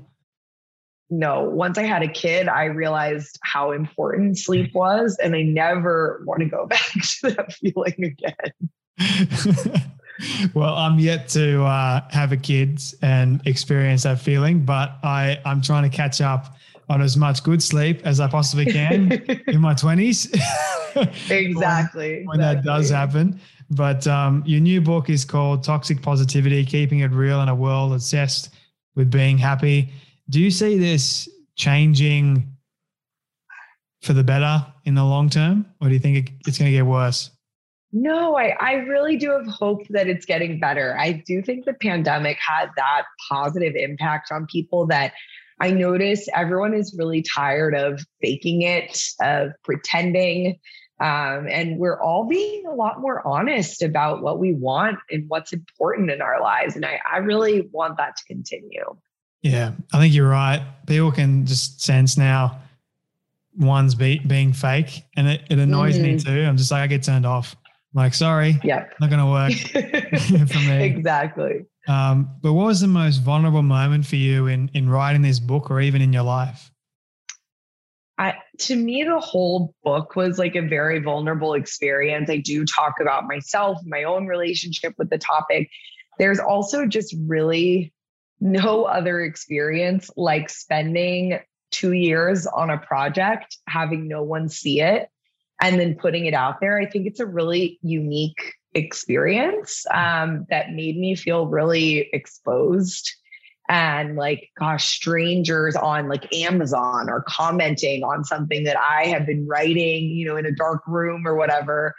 No, 1.10 1.44
once 1.44 1.78
I 1.78 1.84
had 1.84 2.02
a 2.02 2.08
kid, 2.08 2.48
I 2.48 2.64
realized 2.64 3.38
how 3.42 3.72
important 3.72 4.38
sleep 4.38 4.74
was, 4.74 5.16
and 5.22 5.34
I 5.34 5.42
never 5.42 6.22
want 6.26 6.40
to 6.40 6.46
go 6.46 6.66
back 6.66 6.92
to 7.20 7.30
that 7.30 7.52
feeling 7.54 7.94
again. 7.98 8.52
well, 10.54 10.74
I'm 10.74 10.98
yet 10.98 11.28
to 11.30 11.64
uh, 11.64 12.08
have 12.10 12.32
a 12.32 12.36
kid 12.36 12.80
and 13.02 13.40
experience 13.46 14.02
that 14.02 14.20
feeling, 14.20 14.64
but 14.64 14.98
I 15.02 15.40
I'm 15.44 15.62
trying 15.62 15.88
to 15.88 15.96
catch 15.96 16.20
up 16.20 16.56
on 16.88 17.02
as 17.02 17.16
much 17.16 17.42
good 17.42 17.62
sleep 17.62 18.00
as 18.04 18.20
I 18.20 18.28
possibly 18.28 18.66
can 18.66 19.12
in 19.46 19.60
my 19.60 19.74
20s. 19.74 20.32
exactly. 21.30 22.18
when, 22.18 22.26
when 22.26 22.40
that 22.40 22.64
does 22.64 22.90
happen. 22.90 23.40
But 23.70 24.06
um, 24.06 24.42
your 24.46 24.60
new 24.60 24.80
book 24.80 25.10
is 25.10 25.24
called 25.24 25.62
Toxic 25.62 26.00
Positivity 26.00 26.64
Keeping 26.64 27.00
It 27.00 27.10
Real 27.10 27.42
in 27.42 27.48
a 27.48 27.54
World 27.54 27.92
Obsessed 27.92 28.54
with 28.96 29.10
Being 29.10 29.36
Happy. 29.36 29.90
Do 30.30 30.40
you 30.40 30.50
see 30.50 30.78
this 30.78 31.28
changing 31.56 32.50
for 34.02 34.12
the 34.12 34.24
better 34.24 34.64
in 34.84 34.94
the 34.94 35.04
long 35.04 35.28
term, 35.28 35.66
or 35.80 35.88
do 35.88 35.94
you 35.94 36.00
think 36.00 36.32
it's 36.46 36.58
going 36.58 36.70
to 36.70 36.76
get 36.76 36.86
worse? 36.86 37.30
No, 37.92 38.36
I, 38.36 38.54
I 38.60 38.72
really 38.74 39.16
do 39.16 39.30
have 39.30 39.46
hope 39.46 39.86
that 39.88 40.08
it's 40.08 40.26
getting 40.26 40.60
better. 40.60 40.96
I 40.98 41.12
do 41.12 41.42
think 41.42 41.64
the 41.64 41.72
pandemic 41.72 42.36
had 42.46 42.68
that 42.76 43.04
positive 43.30 43.74
impact 43.74 44.30
on 44.30 44.46
people 44.46 44.86
that 44.88 45.14
I 45.60 45.70
notice 45.70 46.28
everyone 46.34 46.74
is 46.74 46.94
really 46.96 47.22
tired 47.22 47.74
of 47.74 48.04
faking 48.22 48.62
it, 48.62 49.00
of 49.20 49.50
pretending. 49.64 50.58
Um, 51.00 51.46
and 51.48 51.78
we're 51.78 52.00
all 52.00 52.26
being 52.26 52.66
a 52.66 52.74
lot 52.74 53.00
more 53.00 53.26
honest 53.26 53.82
about 53.82 54.22
what 54.22 54.38
we 54.38 54.52
want 54.54 54.98
and 55.10 55.24
what's 55.28 55.52
important 55.52 56.10
in 56.10 56.20
our 56.20 56.40
lives. 56.40 56.74
And 56.76 56.84
I, 56.84 57.00
I 57.10 57.18
really 57.18 57.68
want 57.72 57.96
that 57.98 58.16
to 58.16 58.24
continue. 58.24 58.96
Yeah, 59.42 59.72
I 59.92 60.00
think 60.00 60.14
you're 60.14 60.28
right. 60.28 60.64
People 60.86 61.12
can 61.12 61.46
just 61.46 61.82
sense 61.82 62.16
now 62.16 62.60
one's 63.58 63.94
be, 63.94 64.18
being 64.20 64.52
fake, 64.52 65.04
and 65.16 65.28
it, 65.28 65.42
it 65.50 65.58
annoys 65.58 65.96
mm-hmm. 65.96 66.04
me 66.04 66.18
too. 66.18 66.44
I'm 66.44 66.56
just 66.56 66.70
like, 66.70 66.82
I 66.82 66.86
get 66.86 67.02
turned 67.02 67.26
off. 67.26 67.56
Like, 67.94 68.14
sorry, 68.14 68.58
yeah, 68.62 68.86
not 69.00 69.10
going 69.10 69.20
to 69.20 69.26
work 69.26 69.52
for 70.50 70.58
me. 70.58 70.84
Exactly. 70.84 71.64
Um, 71.86 72.36
but 72.42 72.52
what 72.52 72.66
was 72.66 72.80
the 72.80 72.86
most 72.86 73.18
vulnerable 73.18 73.62
moment 73.62 74.06
for 74.06 74.16
you 74.16 74.46
in 74.46 74.70
in 74.74 74.88
writing 74.90 75.22
this 75.22 75.40
book, 75.40 75.70
or 75.70 75.80
even 75.80 76.02
in 76.02 76.12
your 76.12 76.22
life? 76.22 76.70
I, 78.18 78.34
to 78.58 78.76
me, 78.76 79.04
the 79.04 79.20
whole 79.20 79.74
book 79.84 80.16
was 80.16 80.38
like 80.38 80.56
a 80.56 80.62
very 80.62 81.00
vulnerable 81.00 81.54
experience. 81.54 82.28
I 82.28 82.38
do 82.38 82.64
talk 82.66 82.94
about 83.00 83.26
myself, 83.26 83.78
my 83.86 84.02
own 84.02 84.26
relationship 84.26 84.94
with 84.98 85.08
the 85.08 85.18
topic. 85.18 85.70
There's 86.18 86.40
also 86.40 86.84
just 86.84 87.14
really 87.26 87.92
no 88.40 88.84
other 88.84 89.20
experience 89.20 90.10
like 90.16 90.50
spending 90.50 91.38
two 91.70 91.92
years 91.92 92.46
on 92.46 92.70
a 92.70 92.78
project, 92.78 93.56
having 93.68 94.08
no 94.08 94.24
one 94.24 94.48
see 94.48 94.80
it, 94.80 95.08
and 95.60 95.78
then 95.78 95.94
putting 95.94 96.26
it 96.26 96.34
out 96.34 96.60
there. 96.60 96.78
I 96.78 96.86
think 96.86 97.06
it's 97.06 97.20
a 97.20 97.26
really 97.26 97.78
unique 97.82 98.54
experience 98.74 99.84
um, 99.92 100.46
that 100.50 100.72
made 100.72 100.96
me 100.96 101.14
feel 101.16 101.46
really 101.46 102.08
exposed 102.12 103.10
and 103.68 104.16
like 104.16 104.50
gosh 104.58 104.88
strangers 104.88 105.76
on 105.76 106.08
like 106.08 106.34
amazon 106.34 107.10
are 107.10 107.22
commenting 107.28 108.02
on 108.02 108.24
something 108.24 108.64
that 108.64 108.76
i 108.78 109.04
have 109.04 109.26
been 109.26 109.46
writing 109.46 110.08
you 110.08 110.26
know 110.26 110.36
in 110.36 110.46
a 110.46 110.52
dark 110.52 110.80
room 110.86 111.26
or 111.26 111.36
whatever 111.36 111.94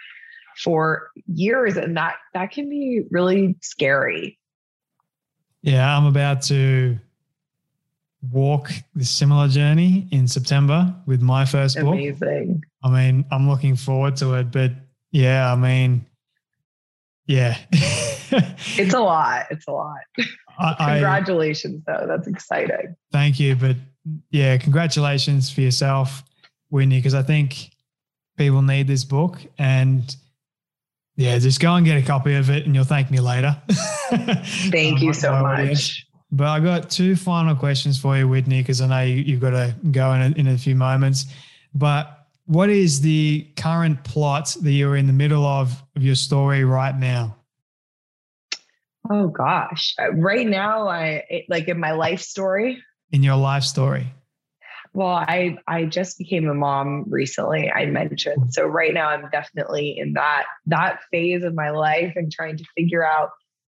for 0.58 1.12
years 1.28 1.78
and 1.78 1.96
that 1.96 2.16
that 2.34 2.52
can 2.52 2.68
be 2.70 3.04
really 3.12 3.56
scary 3.62 4.40
yeah 5.62 5.96
i'm 5.96 6.06
about 6.06 6.42
to 6.42 6.98
walk 8.32 8.70
this 8.96 9.10
similar 9.10 9.48
journey 9.48 10.08
in 10.12 10.28
september 10.28 10.94
with 11.06 11.22
my 11.22 11.46
first 11.46 11.76
book 11.76 11.94
amazing 11.94 12.62
i 12.84 12.90
mean 12.90 13.26
i'm 13.32 13.50
looking 13.50 13.76
forward 13.76 14.16
to 14.16 14.34
it 14.34 14.52
but 14.52 14.72
yeah 15.12 15.52
i 15.52 15.56
mean 15.56 16.06
yeah. 17.30 17.60
it's 17.72 18.94
a 18.96 19.00
lot. 19.00 19.46
It's 19.52 19.68
a 19.68 19.72
lot. 19.72 20.00
I, 20.58 20.94
congratulations, 20.94 21.84
I, 21.88 21.92
though. 21.92 22.08
That's 22.08 22.28
exciting. 22.28 22.96
Thank 23.12 23.40
you. 23.40 23.56
But 23.56 23.76
yeah, 24.32 24.58
congratulations 24.58 25.52
for 25.52 25.62
yourself, 25.62 26.24
Whitney, 26.70 26.98
because 26.98 27.14
I 27.14 27.22
think 27.22 27.70
people 28.36 28.64
need 28.64 28.88
this 28.88 29.04
book. 29.04 29.38
And 29.60 30.14
yeah, 31.18 31.38
just 31.38 31.60
go 31.60 31.76
and 31.76 31.86
get 31.86 32.02
a 32.02 32.06
copy 32.06 32.34
of 32.34 32.50
it 32.50 32.66
and 32.66 32.74
you'll 32.74 32.84
thank 32.84 33.12
me 33.12 33.20
later. 33.20 33.62
Thank 34.10 34.98
um, 34.98 35.04
you 35.04 35.14
so 35.14 35.32
much. 35.40 36.08
But 36.32 36.48
I 36.48 36.60
got 36.60 36.90
two 36.90 37.16
final 37.16 37.56
questions 37.56 38.00
for 38.00 38.16
you, 38.18 38.28
Whitney, 38.28 38.62
because 38.62 38.82
I 38.82 38.88
know 38.88 39.02
you, 39.02 39.34
have 39.34 39.42
got 39.42 39.50
to 39.52 39.76
go 39.92 40.14
in 40.14 40.22
a, 40.22 40.40
in 40.40 40.48
a 40.48 40.58
few 40.58 40.76
moments. 40.76 41.26
But 41.74 42.28
what 42.46 42.70
is 42.70 43.02
the 43.02 43.48
current 43.56 44.04
plot 44.04 44.56
that 44.62 44.72
you're 44.72 44.96
in 44.96 45.08
the 45.08 45.14
middle 45.14 45.46
of 45.46 45.84
of 45.96 46.04
your 46.04 46.16
story 46.16 46.64
right 46.64 46.98
now? 46.98 47.36
Oh 49.10 49.28
gosh, 49.28 49.96
uh, 50.00 50.12
right 50.14 50.48
now 50.48 50.88
I 50.88 51.44
like 51.48 51.68
in 51.68 51.80
my 51.80 51.92
life 51.92 52.22
story. 52.22 52.84
In 53.12 53.24
your 53.24 53.38
life 53.38 53.64
story. 53.64 54.14
Well, 54.94 55.10
I 55.10 55.58
I 55.68 55.86
just 55.86 56.18
became 56.18 56.48
a 56.48 56.54
mom 56.54 57.06
recently. 57.08 57.72
I 57.72 57.86
mentioned 57.86 58.54
so 58.54 58.66
right 58.66 58.94
now 58.94 59.10
I'm 59.10 59.30
definitely 59.32 59.98
in 59.98 60.14
that 60.14 60.46
that 60.68 61.02
phase 61.12 61.44
of 61.44 61.54
my 61.54 61.70
life 61.70 62.14
and 62.16 62.32
trying 62.32 62.58
to 62.58 62.66
figure 62.76 63.06
out 63.06 63.30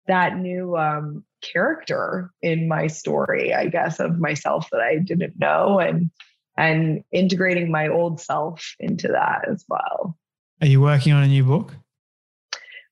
that 0.07 0.37
new 0.37 0.77
um, 0.77 1.23
character 1.41 2.31
in 2.41 2.67
my 2.67 2.87
story, 2.87 3.53
I 3.53 3.67
guess, 3.67 3.99
of 3.99 4.19
myself 4.19 4.69
that 4.71 4.81
I 4.81 4.97
didn't 4.97 5.39
know 5.39 5.79
and 5.79 6.09
and 6.55 7.03
integrating 7.11 7.71
my 7.71 7.87
old 7.87 8.19
self 8.19 8.75
into 8.79 9.07
that 9.07 9.47
as 9.49 9.65
well. 9.67 10.15
Are 10.61 10.67
you 10.67 10.81
working 10.81 11.11
on 11.13 11.23
a 11.23 11.27
new 11.27 11.43
book? 11.43 11.73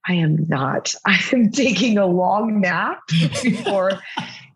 I 0.07 0.13
am 0.13 0.47
not. 0.47 0.93
I 1.05 1.19
am 1.31 1.51
taking 1.51 1.97
a 1.97 2.07
long 2.07 2.61
nap 2.61 2.99
before 3.43 3.99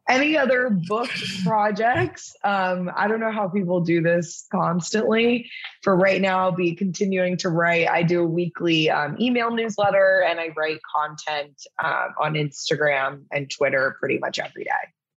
any 0.07 0.37
other 0.37 0.69
book 0.69 1.09
projects, 1.43 2.35
um, 2.43 2.91
I 2.95 3.07
don't 3.07 3.19
know 3.19 3.31
how 3.31 3.47
people 3.47 3.81
do 3.81 4.01
this 4.01 4.45
constantly. 4.51 5.49
For 5.81 5.95
right 5.95 6.21
now, 6.21 6.39
I'll 6.39 6.51
be 6.51 6.75
continuing 6.75 7.37
to 7.37 7.49
write. 7.49 7.87
I 7.87 8.03
do 8.03 8.21
a 8.21 8.27
weekly 8.27 8.89
um, 8.89 9.17
email 9.19 9.51
newsletter 9.51 10.23
and 10.27 10.39
I 10.39 10.49
write 10.55 10.79
content 10.95 11.59
uh, 11.83 12.07
on 12.21 12.33
Instagram 12.33 13.23
and 13.31 13.49
Twitter 13.49 13.97
pretty 13.99 14.19
much 14.19 14.39
every 14.39 14.63
day. 14.63 14.71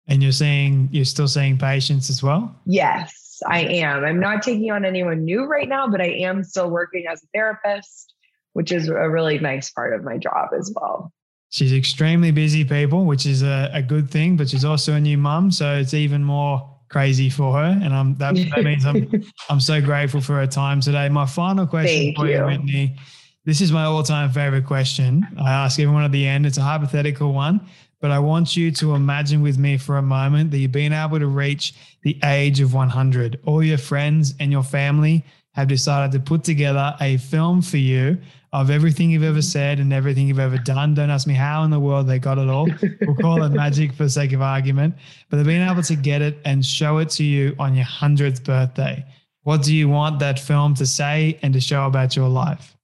And 0.08 0.22
you're 0.22 0.32
seeing, 0.32 0.88
you're 0.92 1.04
still 1.04 1.26
seeing 1.26 1.58
patients 1.58 2.08
as 2.10 2.22
well? 2.22 2.54
Yes, 2.64 3.42
I 3.48 3.62
am. 3.62 4.04
I'm 4.04 4.20
not 4.20 4.42
taking 4.42 4.70
on 4.70 4.84
anyone 4.84 5.24
new 5.24 5.46
right 5.46 5.68
now, 5.68 5.88
but 5.88 6.00
I 6.00 6.10
am 6.10 6.44
still 6.44 6.70
working 6.70 7.06
as 7.10 7.24
a 7.24 7.26
therapist, 7.34 8.14
which 8.52 8.70
is 8.70 8.88
a 8.88 9.10
really 9.10 9.40
nice 9.40 9.70
part 9.70 9.94
of 9.94 10.04
my 10.04 10.16
job 10.16 10.50
as 10.56 10.72
well. 10.76 11.12
She's 11.50 11.72
extremely 11.72 12.30
busy, 12.30 12.64
people, 12.64 13.04
which 13.04 13.24
is 13.24 13.42
a, 13.42 13.70
a 13.72 13.82
good 13.82 14.10
thing, 14.10 14.36
but 14.36 14.48
she's 14.48 14.64
also 14.64 14.94
a 14.94 15.00
new 15.00 15.16
mum. 15.16 15.50
So 15.50 15.76
it's 15.76 15.94
even 15.94 16.24
more 16.24 16.68
crazy 16.88 17.30
for 17.30 17.54
her. 17.54 17.80
And 17.82 17.94
I'm, 17.94 18.14
that, 18.16 18.34
that 18.54 18.64
means 18.64 18.84
I'm, 18.84 19.24
I'm 19.48 19.60
so 19.60 19.80
grateful 19.80 20.20
for 20.20 20.34
her 20.34 20.46
time 20.46 20.80
today. 20.80 21.08
My 21.08 21.26
final 21.26 21.66
question 21.66 22.14
Thank 22.14 22.16
for 22.16 22.26
you. 22.26 22.44
Whitney. 22.44 22.96
This 23.44 23.60
is 23.60 23.70
my 23.70 23.84
all 23.84 24.02
time 24.02 24.30
favorite 24.30 24.66
question. 24.66 25.26
I 25.40 25.52
ask 25.52 25.78
everyone 25.78 26.02
at 26.02 26.10
the 26.10 26.26
end. 26.26 26.46
It's 26.46 26.58
a 26.58 26.62
hypothetical 26.62 27.32
one, 27.32 27.60
but 28.00 28.10
I 28.10 28.18
want 28.18 28.56
you 28.56 28.72
to 28.72 28.96
imagine 28.96 29.40
with 29.40 29.56
me 29.56 29.78
for 29.78 29.98
a 29.98 30.02
moment 30.02 30.50
that 30.50 30.58
you've 30.58 30.72
been 30.72 30.92
able 30.92 31.20
to 31.20 31.28
reach 31.28 31.74
the 32.02 32.18
age 32.24 32.60
of 32.60 32.74
100. 32.74 33.38
All 33.44 33.62
your 33.62 33.78
friends 33.78 34.34
and 34.40 34.50
your 34.50 34.64
family 34.64 35.24
have 35.52 35.68
decided 35.68 36.10
to 36.12 36.20
put 36.20 36.42
together 36.42 36.96
a 37.00 37.18
film 37.18 37.62
for 37.62 37.76
you 37.78 38.18
of 38.60 38.70
everything 38.70 39.10
you've 39.10 39.22
ever 39.22 39.42
said 39.42 39.78
and 39.78 39.92
everything 39.92 40.26
you've 40.26 40.38
ever 40.38 40.56
done. 40.56 40.94
Don't 40.94 41.10
ask 41.10 41.26
me 41.26 41.34
how 41.34 41.62
in 41.64 41.70
the 41.70 41.78
world 41.78 42.06
they 42.06 42.18
got 42.18 42.38
it 42.38 42.48
all. 42.48 42.66
We'll 43.02 43.14
call 43.16 43.42
it 43.42 43.50
magic 43.52 43.92
for 43.92 44.04
the 44.04 44.10
sake 44.10 44.32
of 44.32 44.40
argument, 44.40 44.94
but 45.28 45.36
they've 45.36 45.44
been 45.44 45.68
able 45.68 45.82
to 45.82 45.94
get 45.94 46.22
it 46.22 46.38
and 46.46 46.64
show 46.64 46.96
it 46.96 47.10
to 47.10 47.24
you 47.24 47.54
on 47.58 47.74
your 47.74 47.84
100th 47.84 48.44
birthday. 48.44 49.04
What 49.42 49.62
do 49.62 49.74
you 49.74 49.90
want 49.90 50.20
that 50.20 50.38
film 50.38 50.72
to 50.76 50.86
say 50.86 51.38
and 51.42 51.52
to 51.52 51.60
show 51.60 51.84
about 51.84 52.16
your 52.16 52.28
life? 52.30 52.74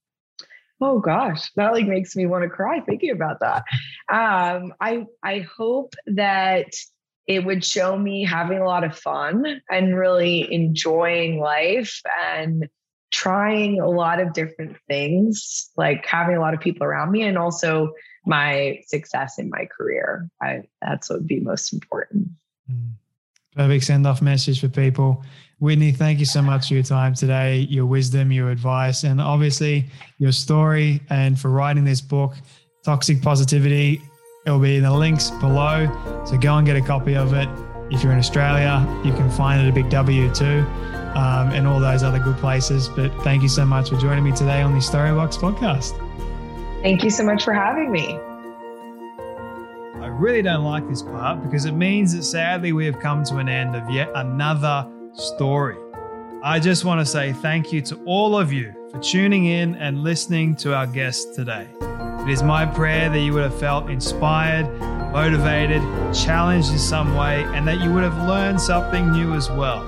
Oh 0.82 0.98
gosh, 0.98 1.50
that 1.56 1.72
like 1.72 1.86
makes 1.86 2.14
me 2.16 2.26
want 2.26 2.42
to 2.42 2.50
cry 2.50 2.80
thinking 2.80 3.10
about 3.10 3.40
that. 3.40 3.64
Um, 4.10 4.74
I 4.78 5.06
I 5.22 5.46
hope 5.56 5.94
that 6.06 6.66
it 7.26 7.46
would 7.46 7.64
show 7.64 7.96
me 7.96 8.24
having 8.24 8.58
a 8.58 8.66
lot 8.66 8.84
of 8.84 8.98
fun 8.98 9.62
and 9.70 9.96
really 9.96 10.52
enjoying 10.52 11.40
life 11.40 12.02
and 12.20 12.68
trying 13.12 13.78
a 13.78 13.88
lot 13.88 14.18
of 14.18 14.32
different 14.32 14.76
things, 14.88 15.70
like 15.76 16.04
having 16.06 16.36
a 16.36 16.40
lot 16.40 16.54
of 16.54 16.60
people 16.60 16.84
around 16.84 17.12
me 17.12 17.22
and 17.22 17.38
also 17.38 17.92
my 18.26 18.80
success 18.86 19.38
in 19.38 19.48
my 19.50 19.66
career. 19.66 20.28
I 20.40 20.62
that's 20.80 21.08
what 21.08 21.20
would 21.20 21.28
be 21.28 21.40
most 21.40 21.72
important. 21.72 22.28
Mm. 22.70 22.92
Perfect 23.54 23.84
send 23.84 24.06
off 24.06 24.22
message 24.22 24.60
for 24.60 24.68
people. 24.68 25.22
Whitney, 25.58 25.92
thank 25.92 26.18
you 26.18 26.24
so 26.24 26.42
much 26.42 26.68
for 26.68 26.74
your 26.74 26.82
time 26.82 27.14
today, 27.14 27.58
your 27.70 27.86
wisdom, 27.86 28.32
your 28.32 28.50
advice, 28.50 29.04
and 29.04 29.20
obviously 29.20 29.86
your 30.18 30.32
story, 30.32 31.00
and 31.10 31.38
for 31.38 31.50
writing 31.50 31.84
this 31.84 32.00
book, 32.00 32.34
Toxic 32.84 33.22
Positivity. 33.22 34.02
It'll 34.44 34.58
be 34.58 34.76
in 34.76 34.82
the 34.82 34.92
links 34.92 35.30
below. 35.30 35.86
So 36.26 36.36
go 36.36 36.56
and 36.56 36.66
get 36.66 36.74
a 36.74 36.80
copy 36.80 37.14
of 37.14 37.32
it. 37.32 37.48
If 37.92 38.02
you're 38.02 38.12
in 38.12 38.18
Australia, 38.18 38.84
you 39.04 39.12
can 39.12 39.30
find 39.30 39.62
it 39.62 39.68
at 39.68 39.74
Big 39.74 39.88
W 39.90 40.34
too, 40.34 40.66
um, 41.14 41.50
and 41.50 41.66
all 41.66 41.80
those 41.80 42.02
other 42.02 42.18
good 42.18 42.36
places. 42.38 42.88
But 42.88 43.12
thank 43.22 43.42
you 43.42 43.48
so 43.48 43.64
much 43.64 43.90
for 43.90 43.96
joining 43.96 44.24
me 44.24 44.32
today 44.32 44.62
on 44.62 44.72
the 44.72 44.80
Storybox 44.80 45.38
podcast. 45.38 45.98
Thank 46.82 47.04
you 47.04 47.10
so 47.10 47.24
much 47.24 47.44
for 47.44 47.52
having 47.52 47.92
me. 47.92 48.18
I 50.00 50.08
really 50.08 50.42
don't 50.42 50.64
like 50.64 50.88
this 50.88 51.02
part 51.02 51.42
because 51.42 51.64
it 51.64 51.72
means 51.72 52.14
that 52.14 52.24
sadly 52.24 52.72
we 52.72 52.84
have 52.86 52.98
come 52.98 53.24
to 53.24 53.36
an 53.36 53.48
end 53.48 53.76
of 53.76 53.88
yet 53.90 54.10
another 54.14 54.86
story. 55.14 55.76
I 56.42 56.58
just 56.58 56.84
want 56.84 57.00
to 57.00 57.06
say 57.06 57.32
thank 57.32 57.72
you 57.72 57.80
to 57.82 58.02
all 58.04 58.36
of 58.36 58.52
you 58.52 58.74
for 58.90 58.98
tuning 58.98 59.44
in 59.46 59.76
and 59.76 60.02
listening 60.02 60.56
to 60.56 60.74
our 60.74 60.88
guest 60.88 61.34
today. 61.34 61.68
It 61.80 62.28
is 62.28 62.42
my 62.42 62.66
prayer 62.66 63.08
that 63.10 63.20
you 63.20 63.32
would 63.34 63.44
have 63.44 63.58
felt 63.58 63.88
inspired, 63.88 64.66
motivated, 65.12 65.82
challenged 66.12 66.72
in 66.72 66.78
some 66.78 67.14
way, 67.14 67.44
and 67.44 67.66
that 67.68 67.80
you 67.80 67.92
would 67.92 68.02
have 68.02 68.28
learned 68.28 68.60
something 68.60 69.12
new 69.12 69.34
as 69.34 69.50
well. 69.50 69.82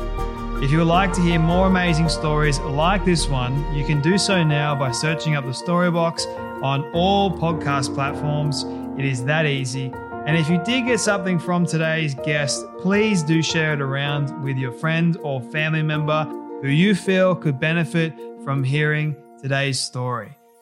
If 0.65 0.71
you 0.71 0.79
would 0.79 0.87
like 0.87 1.13
to 1.13 1.21
hear 1.21 1.39
more 1.39 1.67
amazing 1.67 2.09
stories 2.09 2.59
like 2.59 3.05
this 3.05 3.29
one, 3.29 3.77
you 3.77 3.85
can 3.85 4.01
do 4.01 4.17
so 4.17 4.43
now 4.43 4.75
by 4.75 4.93
searching 4.93 5.37
up 5.37 5.45
the 5.45 5.51
Storybox 5.51 6.25
on 6.63 6.91
all 6.95 7.31
podcast 7.31 7.95
platforms. 7.95 8.65
It 8.99 9.05
is 9.05 9.27
that 9.27 9.45
easy. 9.45 9.93
And 10.25 10.39
if 10.39 10.49
you 10.49 10.57
did 10.65 10.87
get 10.87 11.01
something 11.01 11.39
from 11.39 11.67
today's 11.67 12.15
guest, 12.15 12.65
please 12.79 13.23
do 13.23 13.43
share 13.43 13.75
it 13.75 13.83
around 13.83 14.43
with 14.43 14.57
your 14.57 14.73
friend 14.73 15.19
or 15.23 15.43
family 15.43 15.83
member 15.83 16.25
who 16.63 16.69
you 16.69 16.95
feel 16.95 17.35
could 17.35 17.61
benefit 17.61 18.15
from 18.43 18.65
hearing 18.65 19.15
today's 19.43 19.79
story. 19.79 20.35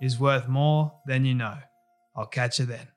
is 0.00 0.18
worth 0.18 0.48
more 0.48 0.92
than 1.06 1.24
you 1.24 1.34
know. 1.34 1.58
I'll 2.16 2.26
catch 2.26 2.58
you 2.58 2.66
then. 2.66 2.88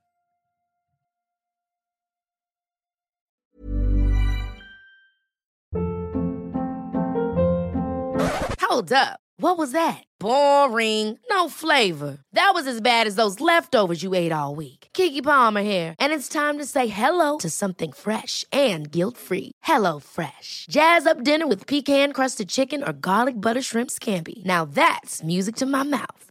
Hold 8.62 8.94
up. 8.94 9.20
What 9.36 9.58
was 9.58 9.72
that? 9.72 10.04
Boring. 10.20 11.18
No 11.30 11.50
flavor. 11.50 12.20
That 12.34 12.52
was 12.54 12.68
as 12.68 12.80
bad 12.80 13.08
as 13.08 13.16
those 13.16 13.42
leftovers 13.42 14.04
you 14.04 14.14
ate 14.14 14.32
all 14.32 14.56
week. 14.56 14.88
Keke 14.94 15.24
Palmer 15.24 15.62
here, 15.64 15.96
and 16.00 16.14
it's 16.14 16.30
time 16.30 16.58
to 16.58 16.66
say 16.66 16.88
hello 16.88 17.38
to 17.40 17.50
something 17.50 17.92
fresh 17.92 18.46
and 18.52 18.92
guilt-free. 18.92 19.52
Hello 19.64 20.00
Fresh. 20.00 20.68
Jazz 20.70 21.06
up 21.06 21.24
dinner 21.24 21.48
with 21.48 21.68
pecan-crusted 21.68 22.50
chicken 22.50 22.84
or 22.84 22.94
garlic 22.94 23.36
butter 23.36 23.62
shrimp 23.62 23.90
scampi. 23.90 24.44
Now 24.46 24.64
that's 24.64 25.24
music 25.24 25.56
to 25.58 25.66
my 25.66 25.84
mouth. 25.84 26.31